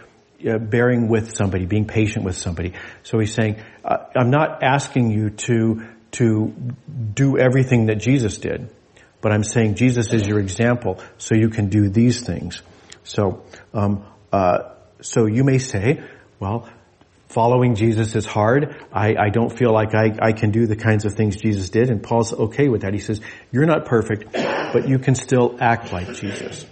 uh, 0.48 0.60
bearing 0.60 1.08
with 1.08 1.36
somebody, 1.36 1.66
being 1.66 1.86
patient 1.88 2.24
with 2.24 2.38
somebody? 2.38 2.74
So 3.02 3.18
he's 3.18 3.34
saying, 3.34 3.56
I'm 3.84 4.30
not 4.30 4.62
asking 4.62 5.10
you 5.10 5.32
to, 5.32 5.88
to 6.12 6.54
do 7.16 7.40
everything 7.40 7.88
that 7.88 7.96
Jesus 7.96 8.38
did, 8.38 8.70
but 9.20 9.32
I'm 9.32 9.44
saying 9.44 9.76
Jesus 9.76 10.14
is 10.14 10.28
your 10.28 10.38
example, 10.38 11.00
so 11.18 11.34
you 11.34 11.50
can 11.50 11.70
do 11.70 11.90
these 11.90 12.22
things. 12.22 12.62
So, 13.04 13.46
um, 13.74 14.06
uh, 14.32 14.76
so 15.02 15.26
you 15.26 15.44
may 15.44 15.58
say, 15.58 16.04
well, 16.40 16.70
following 17.30 17.74
Jesus 17.74 18.16
is 18.16 18.28
hard. 18.28 18.76
I, 18.94 19.16
I 19.18 19.30
don't 19.30 19.52
feel 19.58 19.74
like 19.74 19.96
I, 19.96 20.12
I 20.22 20.34
can 20.34 20.52
do 20.52 20.68
the 20.68 20.76
kinds 20.76 21.06
of 21.06 21.16
things 21.16 21.36
Jesus 21.36 21.70
did. 21.70 21.90
And 21.90 22.04
Paul's 22.04 22.32
okay 22.32 22.68
with 22.68 22.82
that. 22.82 22.94
He 22.94 23.00
says, 23.00 23.22
you're 23.52 23.66
not 23.66 23.86
perfect, 23.86 24.32
but 24.34 24.88
you 24.88 25.00
can 25.00 25.16
still 25.16 25.58
act 25.60 25.92
like 25.92 26.14
Jesus. 26.14 26.68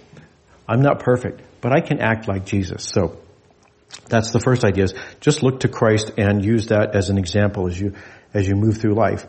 I'm 0.70 0.82
not 0.82 1.00
perfect, 1.00 1.42
but 1.60 1.72
I 1.72 1.80
can 1.80 2.00
act 2.00 2.28
like 2.28 2.46
Jesus. 2.46 2.84
So, 2.84 3.18
That's 4.08 4.30
the 4.30 4.38
first 4.38 4.64
idea 4.64 4.84
is 4.84 4.94
just 5.20 5.42
look 5.42 5.60
to 5.60 5.68
Christ 5.68 6.12
and 6.16 6.44
use 6.44 6.68
that 6.68 6.94
as 6.94 7.10
an 7.10 7.18
example 7.18 7.66
as 7.66 7.78
you, 7.78 7.94
as 8.32 8.46
you 8.46 8.54
move 8.54 8.78
through 8.78 8.94
life. 8.94 9.26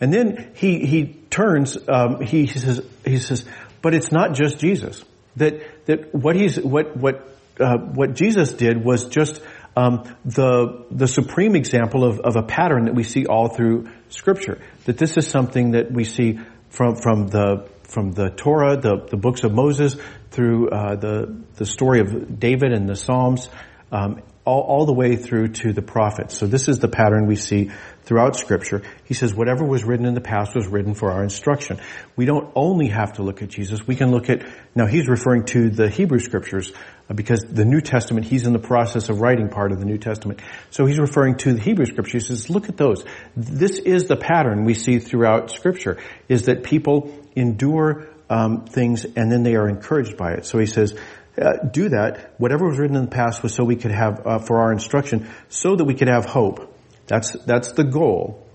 And 0.00 0.14
then 0.14 0.52
he, 0.54 0.86
he 0.86 1.06
turns, 1.28 1.76
um, 1.88 2.20
he, 2.20 2.46
he 2.46 2.58
says, 2.58 2.86
he 3.04 3.18
says, 3.18 3.44
but 3.82 3.94
it's 3.94 4.12
not 4.12 4.34
just 4.34 4.60
Jesus. 4.60 5.02
That, 5.36 5.86
that 5.86 6.14
what 6.14 6.36
he's, 6.36 6.60
what, 6.60 6.96
what, 6.96 7.36
uh, 7.58 7.78
what 7.78 8.14
Jesus 8.14 8.52
did 8.52 8.84
was 8.84 9.08
just, 9.08 9.42
um, 9.76 10.04
the, 10.24 10.86
the 10.92 11.08
supreme 11.08 11.56
example 11.56 12.04
of, 12.04 12.20
of 12.20 12.36
a 12.36 12.42
pattern 12.42 12.84
that 12.84 12.94
we 12.94 13.02
see 13.02 13.26
all 13.26 13.48
through 13.48 13.88
scripture. 14.08 14.58
That 14.84 14.98
this 14.98 15.16
is 15.16 15.26
something 15.26 15.72
that 15.72 15.90
we 15.90 16.04
see 16.04 16.38
from, 16.70 16.96
from 16.96 17.26
the, 17.26 17.68
from 17.86 18.12
the 18.12 18.30
Torah, 18.30 18.76
the, 18.76 19.06
the 19.08 19.16
books 19.16 19.44
of 19.44 19.52
Moses, 19.52 19.96
through, 20.30 20.68
uh, 20.70 20.96
the, 20.96 21.36
the 21.54 21.66
story 21.66 22.00
of 22.00 22.38
David 22.38 22.72
and 22.72 22.88
the 22.88 22.96
Psalms, 22.96 23.48
um, 23.92 24.20
all, 24.44 24.60
all 24.62 24.86
the 24.86 24.92
way 24.92 25.16
through 25.16 25.48
to 25.48 25.72
the 25.72 25.82
prophets. 25.82 26.38
So 26.38 26.46
this 26.46 26.68
is 26.68 26.78
the 26.78 26.88
pattern 26.88 27.26
we 27.26 27.36
see 27.36 27.70
throughout 28.04 28.36
scripture. 28.36 28.82
He 29.04 29.14
says 29.14 29.34
whatever 29.34 29.64
was 29.64 29.82
written 29.82 30.06
in 30.06 30.14
the 30.14 30.20
past 30.20 30.54
was 30.54 30.68
written 30.68 30.94
for 30.94 31.10
our 31.10 31.24
instruction. 31.24 31.80
We 32.14 32.24
don't 32.26 32.50
only 32.54 32.86
have 32.88 33.14
to 33.14 33.24
look 33.24 33.42
at 33.42 33.48
Jesus. 33.48 33.86
We 33.86 33.96
can 33.96 34.12
look 34.12 34.30
at, 34.30 34.46
now 34.74 34.86
he's 34.86 35.08
referring 35.08 35.46
to 35.46 35.70
the 35.70 35.88
Hebrew 35.88 36.20
scriptures 36.20 36.72
uh, 37.10 37.14
because 37.14 37.40
the 37.40 37.64
New 37.64 37.80
Testament, 37.80 38.26
he's 38.26 38.46
in 38.46 38.52
the 38.52 38.60
process 38.60 39.08
of 39.08 39.20
writing 39.20 39.48
part 39.48 39.72
of 39.72 39.80
the 39.80 39.84
New 39.84 39.98
Testament. 39.98 40.40
So 40.70 40.86
he's 40.86 41.00
referring 41.00 41.36
to 41.38 41.54
the 41.54 41.60
Hebrew 41.60 41.86
scriptures. 41.86 42.28
He 42.28 42.34
says, 42.34 42.48
look 42.48 42.68
at 42.68 42.76
those. 42.76 43.04
This 43.36 43.80
is 43.80 44.06
the 44.06 44.16
pattern 44.16 44.64
we 44.64 44.74
see 44.74 45.00
throughout 45.00 45.50
scripture 45.50 45.98
is 46.28 46.46
that 46.46 46.62
people 46.62 47.12
endure 47.36 48.08
um, 48.28 48.64
things 48.64 49.04
and 49.04 49.30
then 49.30 49.42
they 49.42 49.54
are 49.54 49.68
encouraged 49.68 50.16
by 50.16 50.32
it. 50.32 50.46
So 50.46 50.58
he 50.58 50.66
says, 50.66 50.98
uh, 51.40 51.58
do 51.70 51.90
that. 51.90 52.34
Whatever 52.38 52.66
was 52.66 52.78
written 52.78 52.96
in 52.96 53.04
the 53.04 53.10
past 53.10 53.42
was 53.42 53.54
so 53.54 53.62
we 53.62 53.76
could 53.76 53.92
have 53.92 54.26
uh, 54.26 54.38
for 54.38 54.60
our 54.62 54.72
instruction, 54.72 55.28
so 55.48 55.76
that 55.76 55.84
we 55.84 55.94
could 55.94 56.08
have 56.08 56.24
hope. 56.24 56.74
That's 57.06 57.32
that's 57.44 57.72
the 57.72 57.84
goal 57.84 58.48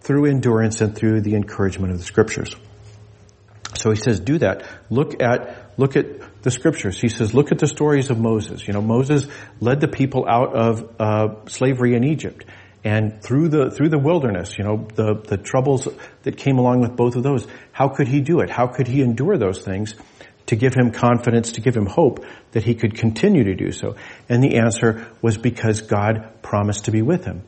through 0.00 0.26
endurance 0.26 0.80
and 0.80 0.94
through 0.94 1.22
the 1.22 1.34
encouragement 1.34 1.92
of 1.92 1.98
the 1.98 2.04
scriptures. 2.04 2.54
So 3.74 3.90
he 3.90 3.96
says, 3.96 4.20
do 4.20 4.38
that. 4.38 4.64
Look 4.90 5.22
at 5.22 5.78
look 5.78 5.96
at 5.96 6.42
the 6.42 6.50
scriptures. 6.50 7.00
He 7.00 7.08
says, 7.08 7.34
look 7.34 7.52
at 7.52 7.58
the 7.58 7.66
stories 7.66 8.10
of 8.10 8.18
Moses. 8.18 8.66
You 8.66 8.74
know, 8.74 8.82
Moses 8.82 9.26
led 9.60 9.80
the 9.80 9.88
people 9.88 10.26
out 10.28 10.54
of 10.54 10.94
uh, 10.98 11.46
slavery 11.46 11.94
in 11.94 12.04
Egypt, 12.04 12.44
and 12.84 13.22
through 13.22 13.48
the 13.48 13.70
through 13.70 13.88
the 13.88 13.98
wilderness. 13.98 14.56
You 14.58 14.64
know, 14.64 14.88
the 14.94 15.14
the 15.14 15.36
troubles 15.36 15.88
that 16.22 16.36
came 16.36 16.58
along 16.58 16.80
with 16.80 16.96
both 16.96 17.16
of 17.16 17.22
those. 17.22 17.46
How 17.72 17.88
could 17.88 18.08
he 18.08 18.20
do 18.20 18.40
it? 18.40 18.50
How 18.50 18.66
could 18.66 18.88
he 18.88 19.02
endure 19.02 19.36
those 19.38 19.62
things? 19.62 19.94
to 20.46 20.56
give 20.56 20.74
him 20.74 20.90
confidence, 20.90 21.52
to 21.52 21.60
give 21.60 21.76
him 21.76 21.86
hope 21.86 22.24
that 22.50 22.64
he 22.64 22.74
could 22.74 22.96
continue 22.96 23.44
to 23.44 23.54
do 23.54 23.70
so? 23.70 23.94
And 24.28 24.42
the 24.42 24.56
answer 24.56 25.06
was 25.22 25.38
because 25.38 25.82
God 25.82 26.42
promised 26.42 26.86
to 26.86 26.90
be 26.90 27.02
with 27.02 27.24
him. 27.24 27.42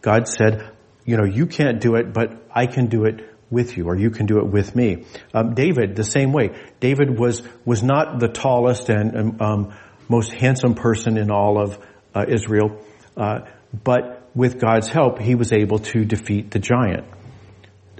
God 0.00 0.26
said, 0.26 0.66
you 1.04 1.18
know, 1.18 1.24
you 1.24 1.44
can't 1.44 1.78
do 1.78 1.96
it, 1.96 2.14
but 2.14 2.42
I 2.50 2.64
can 2.64 2.86
do 2.86 3.04
it 3.04 3.36
with 3.50 3.76
you, 3.76 3.86
or 3.86 3.96
you 3.96 4.10
can 4.10 4.24
do 4.24 4.38
it 4.38 4.46
with 4.46 4.74
me. 4.74 5.04
Um, 5.34 5.52
David, 5.52 5.94
the 5.94 6.04
same 6.04 6.32
way. 6.32 6.58
David 6.80 7.18
was 7.18 7.42
was 7.66 7.82
not 7.82 8.18
the 8.18 8.28
tallest 8.28 8.88
and 8.88 9.40
um, 9.42 9.74
most 10.08 10.32
handsome 10.32 10.74
person 10.74 11.18
in 11.18 11.30
all 11.30 11.60
of 11.62 11.78
uh, 12.14 12.24
Israel, 12.28 12.82
uh, 13.16 13.40
but 13.72 14.17
with 14.38 14.60
God's 14.60 14.88
help, 14.88 15.18
he 15.18 15.34
was 15.34 15.52
able 15.52 15.80
to 15.80 16.04
defeat 16.04 16.52
the 16.52 16.60
giant 16.60 17.04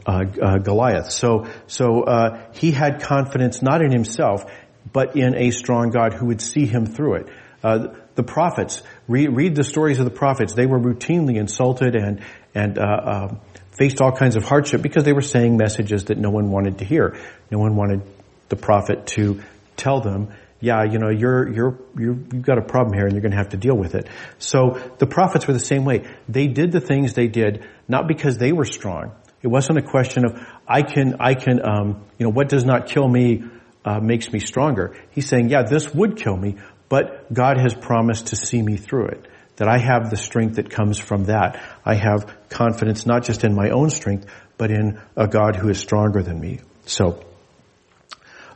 uh, 0.07 0.25
uh, 0.40 0.59
Goliath. 0.59 1.11
So, 1.11 1.49
so 1.66 2.04
uh, 2.04 2.52
he 2.54 2.71
had 2.71 3.02
confidence 3.02 3.61
not 3.61 3.83
in 3.83 3.90
himself, 3.90 4.45
but 4.92 5.16
in 5.16 5.35
a 5.37 5.50
strong 5.50 5.90
God 5.90 6.14
who 6.14 6.26
would 6.26 6.40
see 6.40 6.64
him 6.64 6.87
through 6.87 7.14
it. 7.16 7.28
Uh, 7.64 7.88
the 8.14 8.23
prophets, 8.23 8.83
read, 9.09 9.35
read, 9.35 9.57
the 9.57 9.64
stories 9.64 9.99
of 9.99 10.04
the 10.04 10.12
prophets. 10.12 10.54
They 10.54 10.66
were 10.66 10.78
routinely 10.78 11.38
insulted 11.38 11.97
and 11.97 12.23
and 12.54 12.78
uh, 12.78 12.83
uh, 12.83 13.35
faced 13.76 14.00
all 14.00 14.12
kinds 14.12 14.37
of 14.37 14.45
hardship 14.45 14.80
because 14.80 15.02
they 15.02 15.12
were 15.12 15.23
saying 15.23 15.57
messages 15.57 16.04
that 16.04 16.18
no 16.18 16.30
one 16.30 16.52
wanted 16.52 16.78
to 16.78 16.85
hear. 16.85 17.18
No 17.50 17.59
one 17.59 17.75
wanted 17.75 18.02
the 18.49 18.57
prophet 18.57 19.09
to 19.18 19.42
tell 19.76 20.00
them 20.00 20.28
yeah, 20.60 20.84
you 20.84 20.98
know, 20.98 21.08
you're, 21.08 21.48
you're, 21.52 21.78
you 21.96 22.08
have 22.32 22.42
got 22.42 22.58
a 22.58 22.62
problem 22.62 22.94
here 22.94 23.04
and 23.04 23.12
you're 23.12 23.22
going 23.22 23.32
to 23.32 23.38
have 23.38 23.50
to 23.50 23.56
deal 23.56 23.76
with 23.76 23.94
it. 23.94 24.08
So 24.38 24.80
the 24.98 25.06
prophets 25.06 25.46
were 25.46 25.54
the 25.54 25.60
same 25.60 25.84
way. 25.84 26.04
They 26.28 26.48
did 26.48 26.72
the 26.72 26.80
things 26.80 27.14
they 27.14 27.28
did 27.28 27.66
not 27.86 28.08
because 28.08 28.38
they 28.38 28.52
were 28.52 28.64
strong. 28.64 29.12
It 29.40 29.48
wasn't 29.48 29.78
a 29.78 29.82
question 29.82 30.24
of 30.24 30.44
I 30.66 30.82
can 30.82 31.16
I 31.20 31.34
can 31.34 31.64
um, 31.64 32.04
you 32.18 32.24
know 32.26 32.32
what 32.32 32.48
does 32.48 32.64
not 32.64 32.88
kill 32.88 33.06
me 33.06 33.44
uh, 33.84 34.00
makes 34.00 34.32
me 34.32 34.40
stronger. 34.40 34.96
He's 35.10 35.28
saying, 35.28 35.48
yeah, 35.48 35.62
this 35.62 35.94
would 35.94 36.16
kill 36.16 36.36
me, 36.36 36.56
but 36.88 37.32
God 37.32 37.56
has 37.58 37.72
promised 37.72 38.28
to 38.28 38.36
see 38.36 38.60
me 38.60 38.76
through 38.76 39.08
it. 39.08 39.28
That 39.56 39.68
I 39.68 39.78
have 39.78 40.10
the 40.10 40.16
strength 40.16 40.56
that 40.56 40.70
comes 40.70 40.98
from 40.98 41.24
that. 41.24 41.60
I 41.84 41.94
have 41.94 42.32
confidence 42.48 43.06
not 43.06 43.24
just 43.24 43.44
in 43.44 43.54
my 43.54 43.70
own 43.70 43.90
strength, 43.90 44.26
but 44.56 44.70
in 44.70 45.00
a 45.16 45.28
God 45.28 45.56
who 45.56 45.68
is 45.68 45.78
stronger 45.78 46.22
than 46.22 46.40
me. 46.40 46.60
So. 46.84 47.24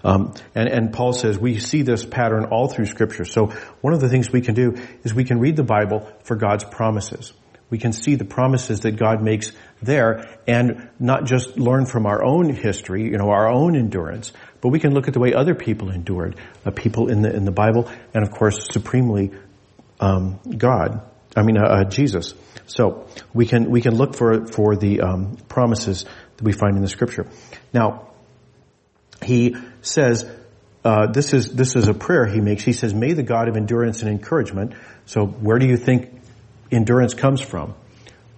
Um, 0.05 0.35
and, 0.55 0.69
and 0.69 0.93
Paul 0.93 1.13
says 1.13 1.39
we 1.39 1.59
see 1.59 1.83
this 1.83 2.05
pattern 2.05 2.47
all 2.47 2.69
through 2.69 2.87
Scripture. 2.87 3.25
So 3.25 3.47
one 3.81 3.95
of 3.95 4.01
the 4.01 4.09
things 4.09 4.33
we 4.33 4.41
can 4.41 4.55
do 4.55 4.77
is 5.05 5.15
we 5.15 5.25
can 5.25 5.39
read 5.39 5.57
the 5.57 5.63
Bible 5.63 6.11
for 6.25 6.37
God's 6.37 6.65
promises 6.65 7.33
we 7.73 7.79
can 7.79 7.95
see 7.95 8.17
the 8.17 8.27
promises 8.27 8.81
that 8.81 8.97
God 8.97 9.23
makes 9.23 9.51
there 9.81 10.39
and 10.47 10.91
not 11.01 11.25
just 11.25 11.57
learn 11.59 11.87
from 11.87 12.05
our 12.05 12.23
own 12.23 12.51
history, 12.51 13.05
you 13.05 13.17
know, 13.17 13.31
our 13.31 13.51
own 13.51 13.77
endurance, 13.77 14.31
but 14.61 14.69
we 14.69 14.79
can 14.79 14.93
look 14.93 15.09
at 15.09 15.15
the 15.15 15.21
way 15.21 15.33
other 15.33 15.55
people 15.55 15.91
endured, 15.91 16.37
uh, 16.67 16.71
people 16.71 17.09
in 17.09 17.23
the 17.23 17.35
in 17.35 17.47
the 17.47 17.51
Bible, 17.51 17.91
and 18.13 18.25
of 18.25 18.31
course, 18.31 18.69
supremely 18.71 19.31
um, 20.01 20.39
God. 20.55 21.01
I 21.35 21.43
mean, 21.45 21.57
uh, 21.57 21.63
uh, 21.63 21.85
Jesus. 21.85 22.35
So 22.67 23.07
we 23.33 23.47
can 23.47 23.71
we 23.71 23.81
can 23.81 23.95
look 23.95 24.17
for 24.17 24.47
for 24.49 24.77
the 24.77 25.01
um, 25.01 25.39
promises 25.49 26.05
that 26.37 26.45
we 26.45 26.53
find 26.53 26.77
in 26.77 26.83
the 26.83 26.89
Scripture. 26.89 27.27
Now, 27.73 28.11
he 29.23 29.57
says. 29.83 30.29
Uh, 30.85 31.07
this 31.13 31.33
is 31.33 31.55
this 31.55 31.77
is 31.77 31.87
a 31.87 31.95
prayer 31.95 32.27
he 32.27 32.41
makes. 32.41 32.65
He 32.65 32.73
says, 32.73 32.93
"May 32.93 33.13
the 33.13 33.23
God 33.23 33.49
of 33.49 33.57
endurance 33.57 34.03
and 34.03 34.11
encouragement." 34.11 34.73
So, 35.07 35.25
where 35.25 35.61
do 35.61 35.67
you 35.67 35.77
think 35.77 36.11
endurance 36.73 37.15
comes 37.15 37.41
from. 37.41 37.75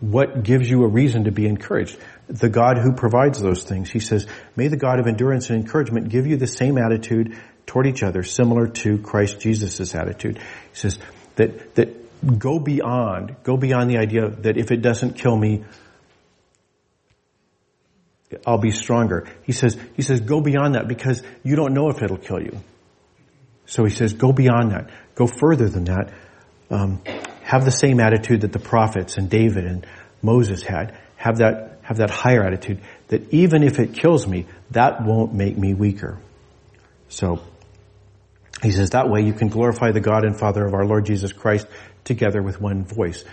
What 0.00 0.42
gives 0.42 0.68
you 0.68 0.84
a 0.84 0.88
reason 0.88 1.24
to 1.24 1.30
be 1.30 1.46
encouraged? 1.46 1.96
The 2.26 2.48
God 2.48 2.78
who 2.78 2.92
provides 2.92 3.40
those 3.40 3.64
things. 3.64 3.90
He 3.90 4.00
says, 4.00 4.26
may 4.56 4.68
the 4.68 4.76
God 4.76 4.98
of 4.98 5.06
endurance 5.06 5.48
and 5.48 5.62
encouragement 5.62 6.08
give 6.10 6.26
you 6.26 6.36
the 6.36 6.46
same 6.46 6.76
attitude 6.76 7.38
toward 7.64 7.86
each 7.86 8.02
other, 8.02 8.22
similar 8.22 8.66
to 8.66 8.98
Christ 8.98 9.40
Jesus' 9.40 9.94
attitude. 9.94 10.38
He 10.38 10.76
says 10.76 10.98
that, 11.36 11.74
that 11.76 12.38
go 12.38 12.58
beyond, 12.58 13.36
go 13.44 13.56
beyond 13.56 13.88
the 13.88 13.98
idea 13.98 14.28
that 14.28 14.58
if 14.58 14.70
it 14.70 14.82
doesn't 14.82 15.14
kill 15.14 15.36
me, 15.36 15.64
I'll 18.46 18.58
be 18.58 18.70
stronger. 18.70 19.26
He 19.42 19.52
says, 19.52 19.78
he 19.94 20.02
says, 20.02 20.20
go 20.20 20.40
beyond 20.40 20.74
that 20.74 20.88
because 20.88 21.22
you 21.42 21.56
don't 21.56 21.74
know 21.74 21.90
if 21.90 22.02
it'll 22.02 22.18
kill 22.18 22.40
you. 22.40 22.60
So 23.66 23.84
he 23.84 23.90
says, 23.90 24.12
go 24.12 24.32
beyond 24.32 24.72
that. 24.72 24.90
Go 25.14 25.26
further 25.26 25.68
than 25.68 25.84
that. 25.84 26.12
Um, 26.70 27.02
have 27.42 27.64
the 27.64 27.70
same 27.70 28.00
attitude 28.00 28.42
that 28.42 28.52
the 28.52 28.58
prophets 28.58 29.16
and 29.16 29.28
David 29.30 29.64
and 29.64 29.86
Moses 30.22 30.62
had. 30.62 30.96
Have 31.16 31.38
that, 31.38 31.78
have 31.82 31.98
that 31.98 32.10
higher 32.10 32.42
attitude 32.42 32.80
that 33.08 33.32
even 33.32 33.62
if 33.62 33.78
it 33.78 33.94
kills 33.94 34.26
me, 34.26 34.46
that 34.70 35.04
won't 35.04 35.32
make 35.32 35.56
me 35.56 35.74
weaker. 35.74 36.18
So, 37.08 37.40
he 38.62 38.72
says 38.72 38.90
that 38.90 39.08
way 39.08 39.22
you 39.22 39.32
can 39.32 39.48
glorify 39.48 39.92
the 39.92 40.00
God 40.00 40.24
and 40.24 40.38
Father 40.38 40.64
of 40.64 40.74
our 40.74 40.86
Lord 40.86 41.04
Jesus 41.04 41.32
Christ 41.32 41.66
together 42.04 42.42
with 42.42 42.60
one 42.60 42.84
voice. 42.84 43.24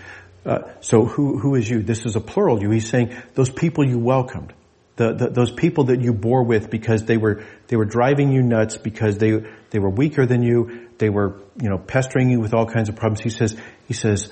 Uh, 0.44 0.70
so 0.80 1.04
who, 1.04 1.38
who 1.38 1.54
is 1.54 1.68
you? 1.68 1.82
This 1.82 2.04
is 2.04 2.16
a 2.16 2.20
plural 2.20 2.60
you. 2.60 2.70
He's 2.70 2.88
saying 2.88 3.16
those 3.34 3.48
people 3.48 3.86
you 3.86 3.98
welcomed. 3.98 4.52
The, 4.96 5.14
the, 5.14 5.30
those 5.30 5.50
people 5.50 5.84
that 5.84 6.02
you 6.02 6.12
bore 6.12 6.44
with 6.44 6.68
because 6.68 7.04
they 7.06 7.16
were 7.16 7.44
they 7.68 7.76
were 7.76 7.86
driving 7.86 8.30
you 8.30 8.42
nuts 8.42 8.76
because 8.76 9.16
they 9.16 9.42
they 9.70 9.78
were 9.78 9.88
weaker 9.88 10.26
than 10.26 10.42
you 10.42 10.90
they 10.98 11.08
were 11.08 11.40
you 11.60 11.70
know 11.70 11.78
pestering 11.78 12.28
you 12.28 12.40
with 12.40 12.52
all 12.52 12.66
kinds 12.66 12.90
of 12.90 12.96
problems 12.96 13.20
he 13.20 13.30
says 13.30 13.58
he 13.88 13.94
says 13.94 14.30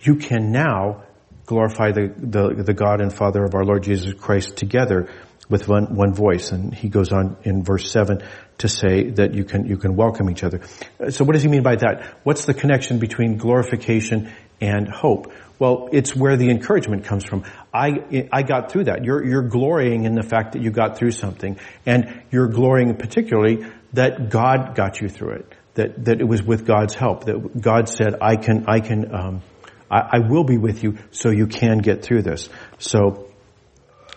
you 0.00 0.14
can 0.14 0.52
now 0.52 1.02
glorify 1.48 1.92
the, 1.92 2.12
the, 2.16 2.62
the 2.62 2.74
God 2.74 3.00
and 3.00 3.12
Father 3.12 3.42
of 3.42 3.54
our 3.54 3.64
Lord 3.64 3.82
Jesus 3.82 4.12
Christ 4.12 4.56
together 4.56 5.08
with 5.48 5.66
one, 5.66 5.94
one 5.94 6.12
voice. 6.12 6.52
And 6.52 6.74
he 6.74 6.90
goes 6.90 7.10
on 7.10 7.38
in 7.42 7.64
verse 7.64 7.90
seven 7.90 8.22
to 8.58 8.68
say 8.68 9.10
that 9.12 9.32
you 9.32 9.44
can, 9.44 9.66
you 9.66 9.78
can 9.78 9.96
welcome 9.96 10.30
each 10.30 10.44
other. 10.44 10.60
So 11.08 11.24
what 11.24 11.32
does 11.32 11.42
he 11.42 11.48
mean 11.48 11.62
by 11.62 11.76
that? 11.76 12.18
What's 12.22 12.44
the 12.44 12.52
connection 12.52 12.98
between 12.98 13.38
glorification 13.38 14.30
and 14.60 14.88
hope? 14.88 15.32
Well, 15.58 15.88
it's 15.90 16.14
where 16.14 16.36
the 16.36 16.50
encouragement 16.50 17.04
comes 17.04 17.24
from. 17.24 17.44
I, 17.78 18.28
I 18.32 18.42
got 18.42 18.72
through 18.72 18.84
that. 18.84 19.04
You're, 19.04 19.24
you're 19.24 19.42
glorying 19.42 20.04
in 20.04 20.14
the 20.14 20.22
fact 20.22 20.52
that 20.52 20.62
you 20.62 20.70
got 20.70 20.98
through 20.98 21.12
something. 21.12 21.58
And 21.86 22.22
you're 22.30 22.48
glorying 22.48 22.96
particularly 22.96 23.66
that 23.92 24.30
God 24.30 24.74
got 24.74 25.00
you 25.00 25.08
through 25.08 25.34
it. 25.36 25.54
That, 25.74 26.04
that 26.06 26.20
it 26.20 26.24
was 26.24 26.42
with 26.42 26.66
God's 26.66 26.94
help. 26.94 27.24
That 27.24 27.60
God 27.60 27.88
said, 27.88 28.16
I 28.20 28.36
can, 28.36 28.64
I 28.66 28.80
can, 28.80 29.14
um, 29.14 29.42
I, 29.88 30.00
I 30.12 30.18
will 30.28 30.44
be 30.44 30.58
with 30.58 30.82
you 30.82 30.98
so 31.12 31.30
you 31.30 31.46
can 31.46 31.78
get 31.78 32.02
through 32.02 32.22
this. 32.22 32.48
So, 32.78 33.28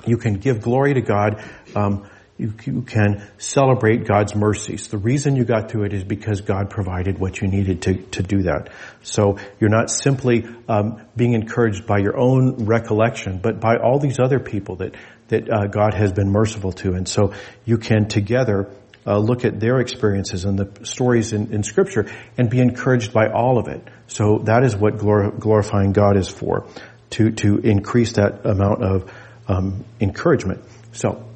you 0.05 0.17
can 0.17 0.35
give 0.35 0.61
glory 0.61 0.93
to 0.95 1.01
God. 1.01 1.43
Um, 1.75 2.09
you, 2.41 2.53
you 2.65 2.81
can 2.81 3.25
celebrate 3.37 4.05
God's 4.05 4.35
mercies. 4.35 4.87
The 4.87 4.97
reason 4.97 5.35
you 5.35 5.45
got 5.45 5.69
through 5.69 5.85
it 5.85 5.93
is 5.93 6.03
because 6.03 6.41
God 6.41 6.69
provided 6.69 7.19
what 7.19 7.39
you 7.39 7.47
needed 7.47 7.83
to, 7.83 7.93
to 7.93 8.23
do 8.23 8.43
that. 8.43 8.69
So 9.03 9.37
you're 9.59 9.69
not 9.69 9.91
simply 9.91 10.45
um, 10.67 11.01
being 11.15 11.33
encouraged 11.33 11.85
by 11.85 11.99
your 11.99 12.17
own 12.17 12.65
recollection, 12.65 13.37
but 13.37 13.59
by 13.59 13.77
all 13.77 13.99
these 13.99 14.19
other 14.19 14.39
people 14.39 14.77
that 14.77 14.95
that 15.27 15.49
uh, 15.49 15.67
God 15.67 15.93
has 15.93 16.11
been 16.11 16.29
merciful 16.29 16.73
to, 16.73 16.91
and 16.91 17.07
so 17.07 17.33
you 17.63 17.77
can 17.77 18.09
together 18.09 18.69
uh, 19.07 19.17
look 19.17 19.45
at 19.45 19.61
their 19.61 19.79
experiences 19.79 20.43
and 20.43 20.59
the 20.59 20.85
stories 20.85 21.31
in, 21.31 21.53
in, 21.53 21.63
Scripture 21.63 22.11
and 22.37 22.49
be 22.49 22.59
encouraged 22.59 23.13
by 23.13 23.29
all 23.29 23.57
of 23.57 23.69
it. 23.69 23.81
So 24.07 24.39
that 24.39 24.65
is 24.65 24.75
what 24.75 24.97
glor- 24.97 25.39
glorifying 25.39 25.93
God 25.93 26.17
is 26.17 26.27
for, 26.27 26.67
to 27.11 27.31
to 27.31 27.59
increase 27.59 28.13
that 28.13 28.45
amount 28.45 28.83
of 28.83 29.11
um, 29.47 29.85
encouragement. 30.01 30.65
So 30.91 31.30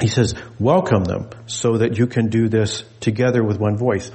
he 0.00 0.08
says, 0.08 0.34
welcome 0.58 1.04
them 1.04 1.30
so 1.46 1.78
that 1.78 1.98
you 1.98 2.06
can 2.06 2.28
do 2.28 2.48
this 2.48 2.84
together 3.00 3.42
with 3.42 3.58
one 3.58 3.76
voice. 3.76 4.10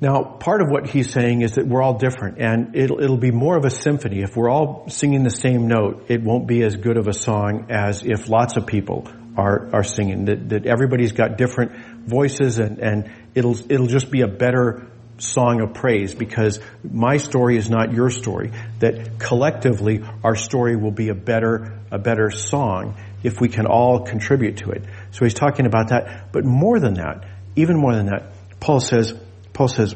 Now, 0.00 0.22
part 0.22 0.62
of 0.62 0.68
what 0.70 0.88
he's 0.88 1.10
saying 1.10 1.42
is 1.42 1.52
that 1.52 1.66
we're 1.66 1.82
all 1.82 1.98
different 1.98 2.38
and 2.38 2.76
it'll, 2.76 3.00
it'll 3.02 3.16
be 3.16 3.32
more 3.32 3.56
of 3.56 3.64
a 3.64 3.70
symphony. 3.70 4.20
If 4.22 4.36
we're 4.36 4.48
all 4.48 4.88
singing 4.88 5.24
the 5.24 5.30
same 5.30 5.66
note, 5.66 6.06
it 6.08 6.22
won't 6.22 6.46
be 6.46 6.62
as 6.62 6.76
good 6.76 6.96
of 6.96 7.08
a 7.08 7.12
song 7.12 7.66
as 7.70 8.04
if 8.04 8.28
lots 8.28 8.56
of 8.56 8.66
people 8.66 9.08
are, 9.36 9.68
are 9.74 9.82
singing. 9.82 10.26
That, 10.26 10.48
that 10.50 10.66
everybody's 10.66 11.12
got 11.12 11.36
different 11.36 12.06
voices 12.06 12.60
and, 12.60 12.78
and 12.78 13.10
it'll, 13.34 13.58
it'll 13.72 13.88
just 13.88 14.10
be 14.10 14.20
a 14.20 14.28
better 14.28 14.86
song 15.18 15.60
of 15.60 15.74
praise 15.74 16.14
because 16.14 16.60
my 16.88 17.16
story 17.16 17.56
is 17.56 17.68
not 17.68 17.92
your 17.92 18.10
story. 18.10 18.52
That 18.78 19.18
collectively 19.18 20.04
our 20.22 20.36
story 20.36 20.76
will 20.76 20.92
be 20.92 21.08
a 21.08 21.14
better, 21.14 21.80
a 21.90 21.98
better 21.98 22.30
song 22.30 22.94
if 23.22 23.40
we 23.40 23.48
can 23.48 23.66
all 23.66 24.04
contribute 24.04 24.58
to 24.58 24.70
it. 24.70 24.82
So 25.10 25.24
he's 25.24 25.34
talking 25.34 25.66
about 25.66 25.88
that. 25.88 26.32
But 26.32 26.44
more 26.44 26.78
than 26.78 26.94
that, 26.94 27.24
even 27.56 27.76
more 27.76 27.94
than 27.94 28.06
that, 28.06 28.32
Paul 28.60 28.80
says, 28.80 29.14
Paul 29.52 29.68
says 29.68 29.94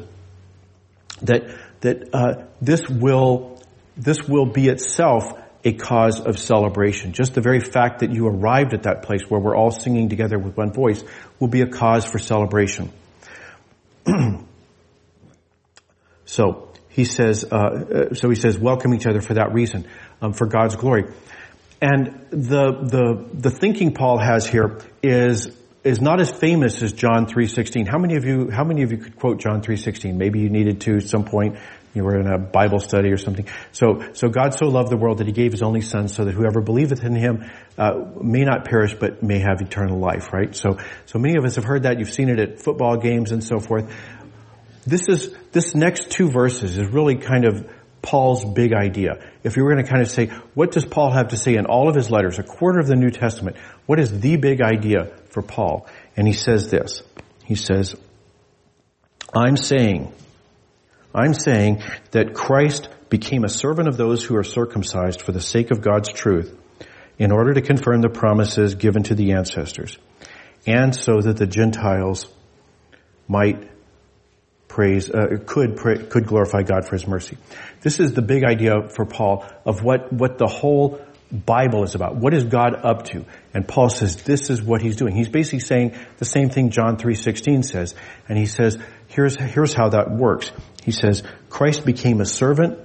that, 1.21 1.43
that, 1.81 2.09
uh, 2.13 2.45
this 2.61 2.89
will, 2.89 3.61
this 3.95 4.23
will 4.27 4.45
be 4.45 4.67
itself 4.67 5.33
a 5.65 5.73
cause 5.73 6.19
of 6.19 6.37
celebration. 6.37 7.13
Just 7.13 7.35
the 7.35 7.41
very 7.41 7.61
fact 7.61 7.99
that 7.99 8.11
you 8.11 8.27
arrived 8.27 8.73
at 8.73 8.83
that 8.83 9.03
place 9.03 9.21
where 9.29 9.39
we're 9.39 9.55
all 9.55 9.71
singing 9.71 10.09
together 10.09 10.37
with 10.37 10.57
one 10.57 10.73
voice 10.73 11.03
will 11.39 11.47
be 11.47 11.61
a 11.61 11.67
cause 11.67 12.05
for 12.05 12.19
celebration. 12.19 12.91
so 16.25 16.69
he 16.89 17.05
says, 17.05 17.45
uh, 17.49 17.55
uh, 17.55 18.13
so 18.13 18.29
he 18.29 18.35
says, 18.35 18.57
welcome 18.57 18.93
each 18.93 19.07
other 19.07 19.21
for 19.21 19.35
that 19.35 19.53
reason, 19.53 19.87
um, 20.21 20.33
for 20.33 20.47
God's 20.47 20.75
glory. 20.75 21.05
And 21.83 22.27
the, 22.29 22.71
the, 22.71 23.27
the 23.33 23.49
thinking 23.49 23.93
Paul 23.93 24.17
has 24.17 24.47
here 24.47 24.79
is, 25.01 25.53
is 25.83 25.99
not 25.99 26.21
as 26.21 26.31
famous 26.31 26.81
as 26.81 26.93
John 26.93 27.25
3.16. 27.25 27.89
How 27.89 27.97
many 27.97 28.15
of 28.15 28.23
you, 28.23 28.49
how 28.49 28.63
many 28.63 28.83
of 28.83 28.93
you 28.93 28.97
could 28.99 29.17
quote 29.17 29.41
John 29.41 29.61
3.16? 29.61 30.15
Maybe 30.15 30.39
you 30.39 30.49
needed 30.49 30.79
to 30.81 30.95
at 30.95 31.09
some 31.09 31.25
point. 31.25 31.57
You 31.93 32.05
were 32.05 32.17
in 32.17 32.25
a 32.25 32.37
Bible 32.37 32.79
study 32.79 33.09
or 33.09 33.17
something. 33.17 33.49
So, 33.73 34.01
so 34.13 34.29
God 34.29 34.53
so 34.53 34.67
loved 34.67 34.91
the 34.91 34.97
world 34.97 35.17
that 35.17 35.27
He 35.27 35.33
gave 35.33 35.51
His 35.51 35.61
only 35.61 35.81
Son, 35.81 36.07
so 36.07 36.23
that 36.23 36.31
whoever 36.31 36.61
believeth 36.61 37.03
in 37.03 37.17
Him 37.17 37.51
uh, 37.77 37.91
may 38.21 38.45
not 38.45 38.63
perish, 38.63 38.93
but 38.93 39.21
may 39.21 39.39
have 39.39 39.59
eternal 39.59 39.99
life. 39.99 40.31
Right. 40.31 40.55
So, 40.55 40.77
so 41.05 41.19
many 41.19 41.37
of 41.37 41.43
us 41.43 41.55
have 41.55 41.65
heard 41.65 41.83
that. 41.83 41.99
You've 41.99 42.13
seen 42.13 42.29
it 42.29 42.39
at 42.39 42.61
football 42.61 42.95
games 42.95 43.33
and 43.33 43.43
so 43.43 43.59
forth. 43.59 43.93
This 44.87 45.09
is 45.09 45.35
this 45.51 45.75
next 45.75 46.11
two 46.11 46.29
verses 46.29 46.77
is 46.77 46.87
really 46.87 47.17
kind 47.17 47.43
of 47.45 47.69
Paul's 48.03 48.45
big 48.45 48.73
idea. 48.73 49.25
If 49.43 49.57
you 49.57 49.63
were 49.63 49.73
going 49.73 49.83
to 49.83 49.89
kind 49.89 50.03
of 50.03 50.09
say, 50.09 50.27
what 50.53 50.71
does 50.71 50.85
Paul 50.85 51.11
have 51.11 51.29
to 51.29 51.37
say 51.37 51.55
in 51.55 51.65
all 51.65 51.89
of 51.89 51.95
his 51.95 52.11
letters, 52.11 52.37
a 52.37 52.43
quarter 52.43 52.79
of 52.79 52.85
the 52.85 52.95
New 52.95 53.09
Testament? 53.09 53.57
What 53.87 53.99
is 53.99 54.19
the 54.19 54.35
big 54.35 54.61
idea 54.61 55.05
for 55.29 55.41
Paul? 55.41 55.87
And 56.15 56.27
he 56.27 56.33
says 56.33 56.69
this. 56.69 57.01
He 57.45 57.55
says, 57.55 57.95
I'm 59.35 59.57
saying, 59.57 60.13
I'm 61.15 61.33
saying 61.33 61.81
that 62.11 62.35
Christ 62.35 62.89
became 63.09 63.43
a 63.43 63.49
servant 63.49 63.87
of 63.87 63.97
those 63.97 64.23
who 64.23 64.35
are 64.35 64.43
circumcised 64.43 65.21
for 65.21 65.31
the 65.31 65.41
sake 65.41 65.71
of 65.71 65.81
God's 65.81 66.11
truth 66.11 66.55
in 67.17 67.31
order 67.31 67.53
to 67.53 67.61
confirm 67.61 68.01
the 68.01 68.09
promises 68.09 68.75
given 68.75 69.03
to 69.03 69.15
the 69.15 69.31
ancestors 69.31 69.97
and 70.65 70.95
so 70.95 71.21
that 71.21 71.37
the 71.37 71.47
Gentiles 71.47 72.27
might 73.27 73.69
praise, 74.73 75.11
uh, 75.11 75.37
could, 75.45 75.77
pray, 75.77 75.99
could 75.99 76.25
glorify 76.25 76.63
God 76.63 76.87
for 76.87 76.95
His 76.95 77.05
mercy. 77.05 77.37
This 77.81 77.99
is 77.99 78.13
the 78.13 78.23
big 78.23 78.43
idea 78.43 78.89
for 78.89 79.05
Paul 79.05 79.45
of 79.65 79.83
what, 79.83 80.11
what 80.11 80.39
the 80.39 80.47
whole 80.47 80.99
Bible 81.31 81.83
is 81.83 81.93
about. 81.93 82.15
What 82.15 82.33
is 82.33 82.43
God 82.43 82.73
up 82.83 83.05
to? 83.05 83.23
And 83.53 83.67
Paul 83.67 83.89
says 83.89 84.23
this 84.23 84.49
is 84.49 84.63
what 84.63 84.81
he's 84.81 84.95
doing. 84.95 85.15
He's 85.15 85.29
basically 85.29 85.59
saying 85.59 85.95
the 86.17 86.25
same 86.25 86.49
thing 86.49 86.71
John 86.71 86.97
3:16 86.97 87.65
says. 87.65 87.93
And 88.27 88.37
he 88.37 88.47
says, 88.47 88.77
here's 89.07 89.35
here's 89.35 89.73
how 89.73 89.89
that 89.89 90.09
works. 90.11 90.51
He 90.83 90.91
says, 90.91 91.21
Christ 91.49 91.85
became 91.85 92.19
a 92.19 92.25
servant 92.25 92.79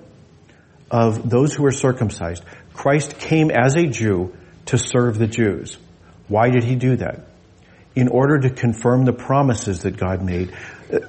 of 0.90 1.28
those 1.28 1.54
who 1.54 1.64
are 1.64 1.72
circumcised. 1.72 2.42
Christ 2.74 3.18
came 3.18 3.50
as 3.50 3.76
a 3.76 3.86
Jew 3.86 4.34
to 4.66 4.78
serve 4.78 5.18
the 5.18 5.26
Jews. 5.26 5.78
Why 6.28 6.50
did 6.50 6.64
he 6.64 6.76
do 6.76 6.96
that? 6.96 7.20
In 7.98 8.08
order 8.08 8.38
to 8.38 8.50
confirm 8.50 9.04
the 9.04 9.12
promises 9.12 9.82
that 9.82 9.96
God 9.96 10.22
made 10.22 10.52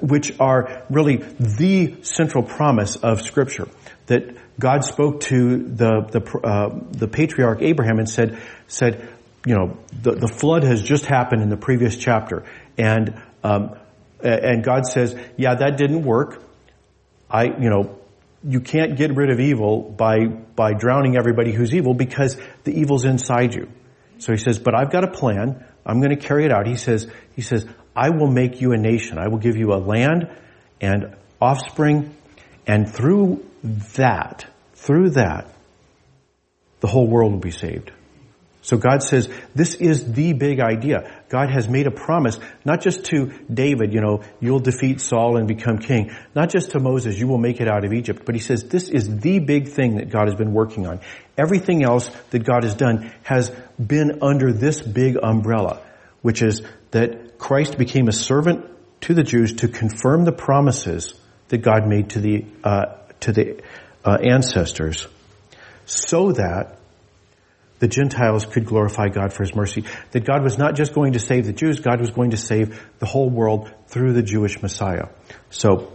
which 0.00 0.38
are 0.38 0.84
really 0.90 1.16
the 1.16 2.02
central 2.02 2.44
promise 2.44 2.96
of 2.96 3.22
Scripture. 3.22 3.68
That 4.06 4.36
God 4.58 4.84
spoke 4.84 5.20
to 5.22 5.58
the 5.58 6.02
the, 6.10 6.38
uh, 6.44 6.78
the 6.90 7.08
patriarch 7.08 7.62
Abraham 7.62 7.98
and 7.98 8.08
said 8.08 8.40
said, 8.66 9.08
you 9.46 9.54
know, 9.54 9.78
the, 10.02 10.12
the 10.12 10.28
flood 10.28 10.64
has 10.64 10.82
just 10.82 11.06
happened 11.06 11.42
in 11.42 11.48
the 11.48 11.56
previous 11.56 11.96
chapter, 11.96 12.44
and 12.76 13.20
um, 13.42 13.76
and 14.22 14.62
God 14.62 14.86
says, 14.86 15.16
yeah, 15.36 15.54
that 15.54 15.78
didn't 15.78 16.02
work. 16.02 16.42
I, 17.30 17.44
you 17.44 17.70
know, 17.70 17.98
you 18.44 18.60
can't 18.60 18.96
get 18.96 19.16
rid 19.16 19.30
of 19.30 19.40
evil 19.40 19.82
by 19.82 20.26
by 20.26 20.74
drowning 20.74 21.16
everybody 21.16 21.52
who's 21.52 21.74
evil 21.74 21.94
because 21.94 22.36
the 22.64 22.78
evil's 22.78 23.04
inside 23.04 23.54
you. 23.54 23.68
So 24.20 24.32
he 24.32 24.38
says, 24.38 24.58
but 24.58 24.74
I've 24.74 24.90
got 24.90 25.02
a 25.02 25.10
plan. 25.10 25.64
I'm 25.84 26.00
going 26.00 26.16
to 26.16 26.16
carry 26.16 26.44
it 26.44 26.52
out. 26.52 26.66
He 26.66 26.76
says, 26.76 27.10
he 27.34 27.42
says, 27.42 27.66
I 27.96 28.10
will 28.10 28.30
make 28.30 28.60
you 28.60 28.72
a 28.72 28.76
nation. 28.76 29.18
I 29.18 29.28
will 29.28 29.38
give 29.38 29.56
you 29.56 29.72
a 29.72 29.80
land 29.80 30.28
and 30.80 31.16
offspring. 31.40 32.14
And 32.66 32.88
through 32.88 33.44
that, 33.96 34.46
through 34.74 35.10
that, 35.10 35.52
the 36.80 36.86
whole 36.86 37.08
world 37.08 37.32
will 37.32 37.40
be 37.40 37.50
saved. 37.50 37.92
So 38.70 38.76
God 38.76 39.02
says, 39.02 39.28
this 39.52 39.74
is 39.74 40.12
the 40.12 40.32
big 40.32 40.60
idea. 40.60 41.24
God 41.28 41.50
has 41.50 41.68
made 41.68 41.88
a 41.88 41.90
promise, 41.90 42.38
not 42.64 42.80
just 42.80 43.04
to 43.06 43.32
David, 43.52 43.92
you 43.92 44.00
know, 44.00 44.22
you'll 44.38 44.60
defeat 44.60 45.00
Saul 45.00 45.38
and 45.38 45.48
become 45.48 45.78
king. 45.78 46.12
Not 46.36 46.50
just 46.50 46.70
to 46.70 46.78
Moses, 46.78 47.18
you 47.18 47.26
will 47.26 47.36
make 47.36 47.60
it 47.60 47.66
out 47.66 47.84
of 47.84 47.92
Egypt. 47.92 48.22
But 48.24 48.36
he 48.36 48.40
says, 48.40 48.62
this 48.68 48.88
is 48.88 49.18
the 49.18 49.40
big 49.40 49.70
thing 49.70 49.96
that 49.96 50.08
God 50.08 50.28
has 50.28 50.36
been 50.36 50.52
working 50.52 50.86
on. 50.86 51.00
Everything 51.36 51.82
else 51.82 52.08
that 52.30 52.44
God 52.44 52.62
has 52.62 52.76
done 52.76 53.12
has 53.24 53.50
been 53.84 54.20
under 54.22 54.52
this 54.52 54.80
big 54.80 55.16
umbrella, 55.20 55.82
which 56.22 56.40
is 56.40 56.62
that 56.92 57.38
Christ 57.38 57.76
became 57.76 58.06
a 58.06 58.12
servant 58.12 58.66
to 59.00 59.14
the 59.14 59.24
Jews 59.24 59.54
to 59.54 59.66
confirm 59.66 60.24
the 60.24 60.30
promises 60.30 61.14
that 61.48 61.58
God 61.58 61.88
made 61.88 62.10
to 62.10 62.20
the 62.20 62.44
uh, 62.62 62.84
to 63.18 63.32
the 63.32 63.64
uh, 64.04 64.18
ancestors, 64.22 65.08
so 65.86 66.30
that 66.30 66.76
the 67.80 67.88
Gentiles 67.88 68.46
could 68.46 68.64
glorify 68.64 69.08
God 69.08 69.32
for 69.32 69.42
His 69.42 69.54
mercy. 69.54 69.84
That 70.12 70.24
God 70.24 70.42
was 70.44 70.56
not 70.56 70.76
just 70.76 70.94
going 70.94 71.14
to 71.14 71.18
save 71.18 71.46
the 71.46 71.52
Jews; 71.52 71.80
God 71.80 72.00
was 72.00 72.10
going 72.10 72.30
to 72.30 72.36
save 72.36 72.80
the 72.98 73.06
whole 73.06 73.28
world 73.28 73.72
through 73.88 74.12
the 74.12 74.22
Jewish 74.22 74.62
Messiah. 74.62 75.08
So, 75.50 75.92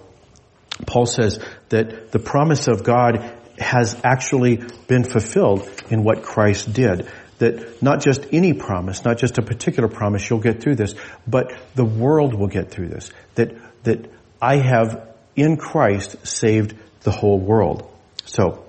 Paul 0.85 1.05
says 1.05 1.43
that 1.69 2.11
the 2.11 2.19
promise 2.19 2.67
of 2.67 2.83
God 2.83 3.33
has 3.57 3.99
actually 4.03 4.61
been 4.87 5.05
fulfilled 5.05 5.69
in 5.89 6.03
what 6.03 6.23
Christ 6.23 6.73
did 6.73 7.09
that 7.37 7.81
not 7.81 8.01
just 8.01 8.25
any 8.31 8.53
promise, 8.53 9.03
not 9.03 9.17
just 9.17 9.37
a 9.37 9.41
particular 9.41 9.89
promise, 9.89 10.29
you'll 10.29 10.39
get 10.39 10.61
through 10.61 10.75
this, 10.75 10.95
but 11.27 11.53
the 11.75 11.85
world 11.85 12.33
will 12.33 12.47
get 12.47 12.71
through 12.71 12.89
this. 12.89 13.11
That, 13.35 13.55
that 13.83 14.09
I 14.41 14.57
have 14.57 15.09
in 15.35 15.57
Christ 15.57 16.25
saved 16.25 16.75
the 17.01 17.11
whole 17.11 17.39
world. 17.39 17.91
So, 18.25 18.64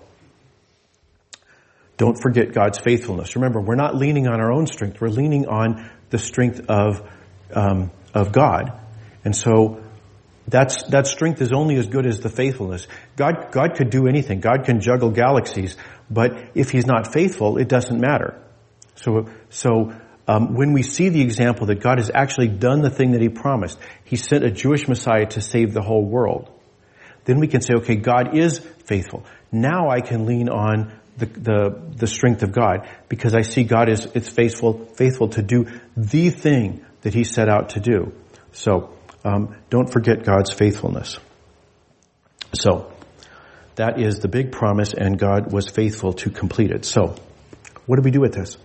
don't 1.97 2.21
forget 2.21 2.53
God's 2.53 2.79
faithfulness. 2.79 3.37
Remember, 3.37 3.61
we're 3.61 3.75
not 3.75 3.97
leaning 3.97 4.27
on 4.27 4.41
our 4.41 4.53
own 4.53 4.67
strength. 4.67 5.01
We're 5.01 5.09
leaning 5.09 5.47
on 5.47 5.91
the 6.11 6.19
strength 6.19 6.61
of, 6.69 7.09
um, 7.53 7.91
of 8.15 8.33
God. 8.33 8.79
And 9.25 9.35
so, 9.35 9.83
that's, 10.49 10.85
that 10.85 11.07
strength 11.07 11.41
is 11.43 11.53
only 11.53 11.77
as 11.77 11.89
good 11.89 12.07
as 12.07 12.21
the 12.21 12.29
faithfulness. 12.29 12.87
God, 13.17 13.51
God 13.51 13.75
could 13.75 13.91
do 13.91 14.07
anything. 14.07 14.41
God 14.41 14.65
can 14.65 14.81
juggle 14.81 15.11
galaxies, 15.11 15.77
but 16.09 16.51
if 16.55 16.71
He's 16.71 16.87
not 16.87 17.13
faithful, 17.13 17.59
it 17.59 17.69
doesn't 17.69 18.01
matter. 18.01 18.41
So, 18.95 19.27
so 19.51 19.93
um, 20.29 20.55
when 20.55 20.73
we 20.73 20.83
see 20.83 21.09
the 21.09 21.21
example 21.21 21.67
that 21.67 21.81
God 21.81 21.99
has 21.99 22.11
actually 22.15 22.49
done 22.49 22.83
the 22.83 22.91
thing 22.91 23.13
that 23.13 23.21
He 23.21 23.29
promised, 23.29 23.79
He 24.05 24.17
sent 24.17 24.45
a 24.45 24.51
Jewish 24.51 24.87
Messiah 24.87 25.27
to 25.27 25.41
save 25.41 25.73
the 25.73 25.83
whole 25.83 26.05
world. 26.05 26.49
Then 27.25 27.41
we 27.41 27.49
can 27.49 27.61
say, 27.61 27.75
okay, 27.79 27.97
God 27.97 28.37
is 28.37 28.61
faithful. 28.85 29.25
Now 29.51 29.91
I 29.91 30.01
can 30.01 30.27
lean 30.27 30.49
on 30.49 30.93
the, 31.17 31.27
the, 31.27 31.83
the 31.97 32.07
strength 32.07 32.43
of 32.43 32.53
God 32.53 32.89
because 33.09 33.35
I 33.35 33.43
see 33.43 33.65
God 33.65 33.89
is, 33.89 34.07
is 34.07 34.29
faithful, 34.29 34.87
faithful 34.97 35.29
to 35.31 35.43
do 35.43 35.67
the 35.97 36.31
thing 36.31 36.85
that 37.03 37.15
he 37.15 37.25
set 37.25 37.49
out 37.49 37.71
to 37.71 37.81
do. 37.81 38.13
So, 38.53 38.93
um, 39.25 39.57
don't 39.71 39.91
forget 39.91 40.25
God's 40.25 40.53
faithfulness. 40.53 41.19
So, 42.55 42.93
that 43.77 44.01
is 44.01 44.21
the 44.21 44.29
big 44.29 44.53
promise 44.53 44.95
and 44.95 45.19
God 45.19 45.53
was 45.53 45.69
faithful 45.69 46.15
to 46.15 46.31
complete 46.31 46.71
it. 46.71 46.85
So, 46.85 47.15
what 47.87 47.97
do 47.97 48.03
we 48.03 48.11
do 48.11 48.21
with 48.21 48.35
this? 48.35 48.57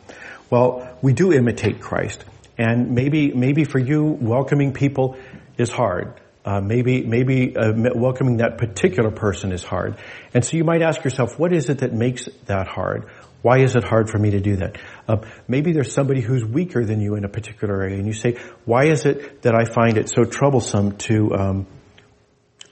Well, 0.50 0.98
we 1.02 1.14
do 1.14 1.32
imitate 1.32 1.82
Christ. 1.82 2.24
And 2.58 2.92
maybe, 2.92 3.34
maybe 3.34 3.64
for 3.64 3.80
you, 3.80 4.04
welcoming 4.04 4.74
people 4.74 5.18
is 5.58 5.70
hard. 5.70 6.20
Uh, 6.44 6.60
maybe 6.60 7.04
maybe 7.04 7.56
uh, 7.56 7.72
welcoming 7.94 8.38
that 8.38 8.58
particular 8.58 9.12
person 9.12 9.52
is 9.52 9.64
hard, 9.64 9.98
and 10.34 10.44
so 10.44 10.58
you 10.58 10.64
might 10.64 10.82
ask 10.82 11.04
yourself, 11.04 11.38
what 11.38 11.54
is 11.54 11.70
it 11.70 11.80
that 11.80 11.94
makes 11.94 12.28
that 12.46 12.68
hard? 12.68 13.06
Why 13.44 13.60
is 13.60 13.76
it 13.76 13.84
hard 13.84 14.10
for 14.10 14.18
me 14.18 14.32
to 14.32 14.40
do 14.40 14.56
that? 14.58 14.78
Uh, 15.08 15.18
maybe 15.48 15.72
there's 15.72 15.94
somebody 15.94 16.22
who's 16.22 16.44
weaker 16.44 16.84
than 16.84 17.00
you 17.00 17.14
in 17.16 17.26
a 17.26 17.30
particular 17.30 17.82
area, 17.82 17.98
and 17.98 18.08
you 18.08 18.14
say, 18.14 18.40
why 18.66 18.86
is 18.86 19.06
it 19.06 19.44
that 19.44 19.54
I 19.54 19.66
find 19.66 19.98
it 19.98 20.10
so 20.10 20.24
troublesome 20.24 20.98
to? 20.98 21.34
Um, 21.36 21.68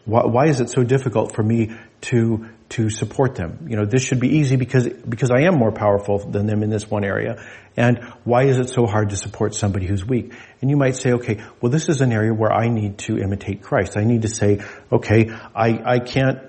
why, 0.05 0.25
why 0.25 0.47
is 0.47 0.61
it 0.61 0.69
so 0.69 0.83
difficult 0.83 1.35
for 1.35 1.43
me 1.43 1.75
to 2.01 2.49
to 2.69 2.89
support 2.89 3.35
them. 3.35 3.67
You 3.67 3.77
know, 3.77 3.85
this 3.85 4.03
should 4.03 4.19
be 4.19 4.37
easy 4.37 4.55
because, 4.55 4.87
because 4.87 5.31
I 5.31 5.41
am 5.43 5.55
more 5.55 5.71
powerful 5.71 6.19
than 6.19 6.45
them 6.45 6.61
in 6.61 6.69
this 6.69 6.89
one 6.89 7.03
area. 7.03 7.43
And 7.75 8.03
why 8.23 8.43
is 8.43 8.59
it 8.59 8.69
so 8.69 8.85
hard 8.85 9.09
to 9.09 9.17
support 9.17 9.55
somebody 9.55 9.87
who's 9.87 10.05
weak? 10.05 10.33
And 10.61 10.69
you 10.69 10.77
might 10.77 10.95
say, 10.95 11.13
okay, 11.13 11.43
well 11.61 11.71
this 11.71 11.89
is 11.89 12.01
an 12.01 12.11
area 12.11 12.33
where 12.33 12.51
I 12.51 12.69
need 12.69 12.99
to 12.99 13.17
imitate 13.17 13.63
Christ. 13.63 13.97
I 13.97 14.03
need 14.03 14.21
to 14.21 14.27
say, 14.27 14.61
okay, 14.91 15.31
I, 15.55 15.95
I 15.95 15.99
can't 15.99 16.39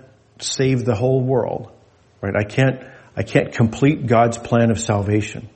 save 0.41 0.85
the 0.85 0.95
whole 0.95 1.23
world, 1.23 1.73
right? 2.21 2.35
I 2.37 2.45
can't, 2.45 2.85
I 3.17 3.23
can't 3.23 3.53
complete 3.53 4.07
God's 4.07 4.37
plan 4.37 4.71
of 4.71 4.79
salvation, 4.79 5.49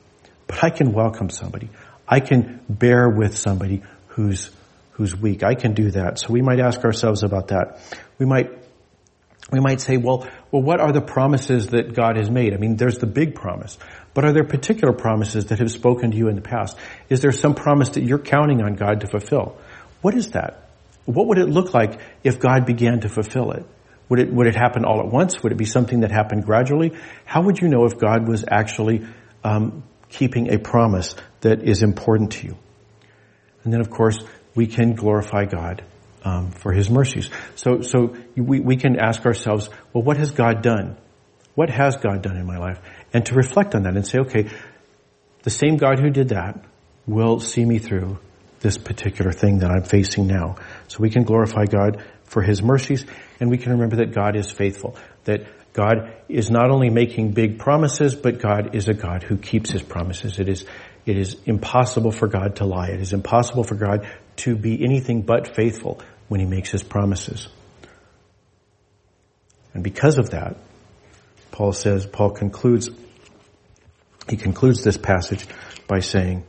but 0.46 0.64
I 0.64 0.70
can 0.70 0.92
welcome 0.92 1.28
somebody. 1.28 1.68
I 2.08 2.20
can 2.20 2.60
bear 2.68 3.08
with 3.08 3.36
somebody 3.36 3.82
who's, 4.08 4.50
who's 4.94 5.16
weak. 5.16 5.42
I 5.42 5.54
can 5.54 5.74
do 5.74 5.90
that. 5.92 6.18
So 6.18 6.32
we 6.32 6.42
might 6.42 6.60
ask 6.60 6.84
ourselves 6.84 7.22
about 7.22 7.48
that. 7.48 7.80
We 8.18 8.26
might 8.26 8.50
we 9.50 9.60
might 9.60 9.80
say, 9.80 9.98
well, 9.98 10.26
well, 10.50 10.62
what 10.62 10.80
are 10.80 10.90
the 10.90 11.02
promises 11.02 11.68
that 11.68 11.94
God 11.94 12.16
has 12.16 12.30
made? 12.30 12.54
I 12.54 12.56
mean, 12.56 12.76
there's 12.76 12.98
the 12.98 13.06
big 13.06 13.34
promise, 13.34 13.76
but 14.14 14.24
are 14.24 14.32
there 14.32 14.44
particular 14.44 14.94
promises 14.94 15.46
that 15.46 15.58
have 15.58 15.70
spoken 15.70 16.12
to 16.12 16.16
you 16.16 16.28
in 16.28 16.34
the 16.34 16.40
past? 16.40 16.78
Is 17.10 17.20
there 17.20 17.32
some 17.32 17.54
promise 17.54 17.90
that 17.90 18.04
you're 18.04 18.18
counting 18.18 18.62
on 18.62 18.74
God 18.74 19.02
to 19.02 19.06
fulfill? 19.06 19.58
What 20.00 20.14
is 20.14 20.30
that? 20.30 20.70
What 21.04 21.26
would 21.28 21.38
it 21.38 21.48
look 21.48 21.74
like 21.74 22.00
if 22.22 22.40
God 22.40 22.64
began 22.64 23.00
to 23.00 23.10
fulfill 23.10 23.50
it? 23.52 23.66
Would 24.08 24.20
it, 24.20 24.32
would 24.32 24.46
it 24.46 24.54
happen 24.54 24.84
all 24.84 25.00
at 25.00 25.06
once? 25.06 25.42
Would 25.42 25.52
it 25.52 25.58
be 25.58 25.64
something 25.66 26.00
that 26.00 26.10
happened 26.10 26.44
gradually? 26.44 26.92
How 27.24 27.42
would 27.42 27.60
you 27.60 27.68
know 27.68 27.84
if 27.84 27.98
God 27.98 28.26
was 28.26 28.44
actually 28.50 29.06
um, 29.42 29.82
keeping 30.08 30.52
a 30.52 30.58
promise 30.58 31.16
that 31.40 31.62
is 31.62 31.82
important 31.82 32.32
to 32.32 32.46
you? 32.46 32.56
And 33.64 33.72
then, 33.72 33.80
of 33.80 33.90
course, 33.90 34.18
we 34.54 34.66
can 34.66 34.94
glorify 34.94 35.44
God 35.44 35.84
um, 36.24 36.50
for 36.50 36.72
His 36.72 36.88
mercies. 36.90 37.30
So, 37.54 37.82
so 37.82 38.16
we, 38.36 38.60
we 38.60 38.76
can 38.76 38.98
ask 38.98 39.24
ourselves, 39.26 39.68
well, 39.92 40.02
what 40.02 40.16
has 40.16 40.30
God 40.30 40.62
done? 40.62 40.96
What 41.54 41.70
has 41.70 41.96
God 41.96 42.22
done 42.22 42.36
in 42.36 42.46
my 42.46 42.58
life? 42.58 42.80
And 43.12 43.24
to 43.26 43.34
reflect 43.34 43.74
on 43.74 43.84
that 43.84 43.94
and 43.94 44.06
say, 44.06 44.18
okay, 44.20 44.50
the 45.42 45.50
same 45.50 45.76
God 45.76 46.00
who 46.00 46.10
did 46.10 46.30
that 46.30 46.64
will 47.06 47.38
see 47.38 47.64
me 47.64 47.78
through 47.78 48.18
this 48.60 48.78
particular 48.78 49.30
thing 49.30 49.58
that 49.58 49.70
I'm 49.70 49.84
facing 49.84 50.26
now. 50.26 50.56
So 50.88 50.98
we 51.00 51.10
can 51.10 51.24
glorify 51.24 51.66
God 51.66 52.02
for 52.24 52.42
His 52.42 52.62
mercies 52.62 53.04
and 53.38 53.50
we 53.50 53.58
can 53.58 53.72
remember 53.72 53.96
that 53.96 54.14
God 54.14 54.36
is 54.36 54.50
faithful. 54.50 54.96
That 55.24 55.46
God 55.74 56.14
is 56.28 56.50
not 56.50 56.70
only 56.70 56.88
making 56.88 57.32
big 57.32 57.58
promises, 57.58 58.14
but 58.14 58.40
God 58.40 58.74
is 58.74 58.88
a 58.88 58.94
God 58.94 59.22
who 59.22 59.36
keeps 59.36 59.70
His 59.70 59.82
promises. 59.82 60.38
It 60.38 60.48
is, 60.48 60.64
it 61.06 61.18
is 61.18 61.36
impossible 61.44 62.10
for 62.10 62.28
God 62.28 62.56
to 62.56 62.64
lie. 62.64 62.88
It 62.88 63.00
is 63.00 63.12
impossible 63.12 63.64
for 63.64 63.74
God 63.74 64.08
to 64.36 64.56
be 64.56 64.82
anything 64.82 65.22
but 65.22 65.54
faithful 65.54 66.00
when 66.28 66.40
he 66.40 66.46
makes 66.46 66.70
his 66.70 66.82
promises. 66.82 67.48
And 69.74 69.82
because 69.82 70.18
of 70.18 70.30
that, 70.30 70.56
Paul 71.50 71.72
says, 71.72 72.06
Paul 72.06 72.30
concludes, 72.30 72.90
he 74.28 74.36
concludes 74.36 74.82
this 74.82 74.96
passage 74.96 75.46
by 75.86 76.00
saying, 76.00 76.44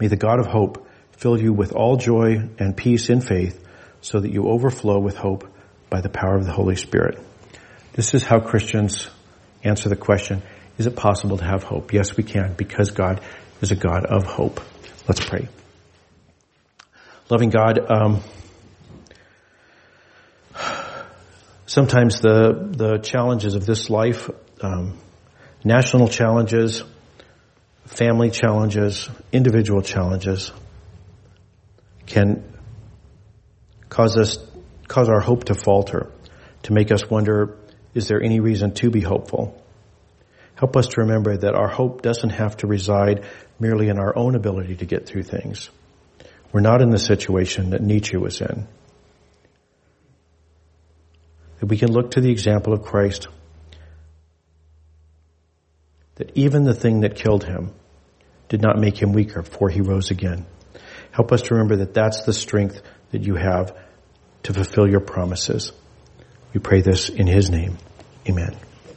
May 0.00 0.08
the 0.08 0.16
God 0.16 0.40
of 0.40 0.46
hope 0.46 0.88
fill 1.12 1.40
you 1.40 1.52
with 1.52 1.72
all 1.72 1.96
joy 1.96 2.48
and 2.58 2.76
peace 2.76 3.08
in 3.08 3.20
faith 3.20 3.62
so 4.00 4.18
that 4.18 4.32
you 4.32 4.48
overflow 4.48 4.98
with 4.98 5.16
hope 5.16 5.48
by 5.88 6.00
the 6.00 6.08
power 6.08 6.36
of 6.36 6.44
the 6.44 6.52
Holy 6.52 6.74
Spirit. 6.74 7.20
This 7.92 8.14
is 8.14 8.24
how 8.24 8.40
Christians 8.40 9.08
answer 9.62 9.88
the 9.88 9.96
question, 9.96 10.42
is 10.78 10.86
it 10.86 10.96
possible 10.96 11.36
to 11.38 11.44
have 11.44 11.62
hope? 11.62 11.92
Yes, 11.92 12.16
we 12.16 12.24
can 12.24 12.54
because 12.54 12.90
God 12.90 13.20
is 13.60 13.70
a 13.70 13.76
God 13.76 14.04
of 14.06 14.24
hope. 14.24 14.60
Let's 15.08 15.24
pray. 15.24 15.48
Loving 17.28 17.50
God, 17.50 17.78
um, 17.90 18.20
sometimes 21.66 22.20
the 22.20 22.68
the 22.70 22.98
challenges 22.98 23.54
of 23.54 23.64
this 23.64 23.88
life, 23.88 24.28
um, 24.60 24.98
national 25.64 26.08
challenges, 26.08 26.82
family 27.86 28.30
challenges, 28.30 29.08
individual 29.32 29.82
challenges, 29.82 30.52
can 32.06 32.44
cause 33.88 34.16
us 34.16 34.38
cause 34.88 35.08
our 35.08 35.20
hope 35.20 35.44
to 35.44 35.54
falter, 35.54 36.10
to 36.64 36.72
make 36.72 36.92
us 36.92 37.08
wonder: 37.08 37.56
Is 37.94 38.08
there 38.08 38.22
any 38.22 38.40
reason 38.40 38.74
to 38.74 38.90
be 38.90 39.00
hopeful? 39.00 39.61
Help 40.62 40.76
us 40.76 40.86
to 40.86 41.00
remember 41.00 41.36
that 41.36 41.56
our 41.56 41.66
hope 41.66 42.02
doesn't 42.02 42.30
have 42.30 42.56
to 42.58 42.68
reside 42.68 43.24
merely 43.58 43.88
in 43.88 43.98
our 43.98 44.16
own 44.16 44.36
ability 44.36 44.76
to 44.76 44.86
get 44.86 45.06
through 45.06 45.24
things. 45.24 45.68
We're 46.52 46.60
not 46.60 46.80
in 46.80 46.90
the 46.90 47.00
situation 47.00 47.70
that 47.70 47.82
Nietzsche 47.82 48.16
was 48.16 48.40
in. 48.40 48.68
That 51.58 51.66
we 51.66 51.76
can 51.78 51.90
look 51.90 52.12
to 52.12 52.20
the 52.20 52.30
example 52.30 52.72
of 52.72 52.84
Christ. 52.84 53.26
That 56.14 56.30
even 56.36 56.62
the 56.62 56.74
thing 56.74 57.00
that 57.00 57.16
killed 57.16 57.42
him 57.42 57.72
did 58.48 58.62
not 58.62 58.78
make 58.78 58.96
him 58.96 59.12
weaker, 59.12 59.42
for 59.42 59.68
he 59.68 59.80
rose 59.80 60.12
again. 60.12 60.46
Help 61.10 61.32
us 61.32 61.42
to 61.42 61.54
remember 61.54 61.78
that 61.78 61.92
that's 61.92 62.22
the 62.22 62.32
strength 62.32 62.80
that 63.10 63.22
you 63.22 63.34
have 63.34 63.76
to 64.44 64.54
fulfill 64.54 64.88
your 64.88 65.00
promises. 65.00 65.72
We 66.54 66.60
pray 66.60 66.82
this 66.82 67.08
in 67.08 67.26
his 67.26 67.50
name. 67.50 67.78
Amen. 68.28 68.56